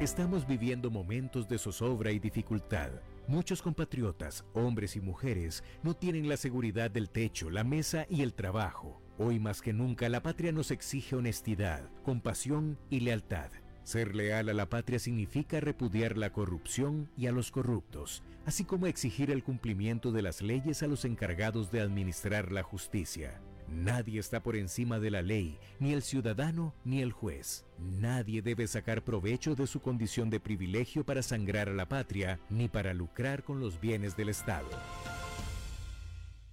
[0.00, 2.88] Estamos viviendo momentos de zozobra y dificultad.
[3.28, 8.32] Muchos compatriotas, hombres y mujeres, no tienen la seguridad del techo, la mesa y el
[8.32, 9.02] trabajo.
[9.18, 13.50] Hoy más que nunca la patria nos exige honestidad, compasión y lealtad.
[13.90, 18.86] Ser leal a la patria significa repudiar la corrupción y a los corruptos, así como
[18.86, 23.40] exigir el cumplimiento de las leyes a los encargados de administrar la justicia.
[23.66, 27.64] Nadie está por encima de la ley, ni el ciudadano ni el juez.
[27.80, 32.68] Nadie debe sacar provecho de su condición de privilegio para sangrar a la patria, ni
[32.68, 34.68] para lucrar con los bienes del Estado.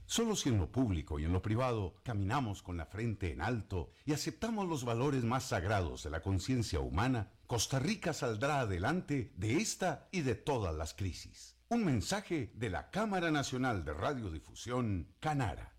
[0.10, 3.92] Solo si en lo público y en lo privado caminamos con la frente en alto
[4.06, 9.58] y aceptamos los valores más sagrados de la conciencia humana, Costa Rica saldrá adelante de
[9.58, 11.58] esta y de todas las crisis.
[11.68, 15.74] Un mensaje de la Cámara Nacional de Radiodifusión, Canara.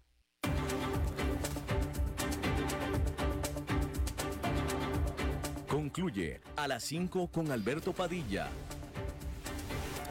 [5.67, 8.51] Concluye a las 5 con Alberto Padilla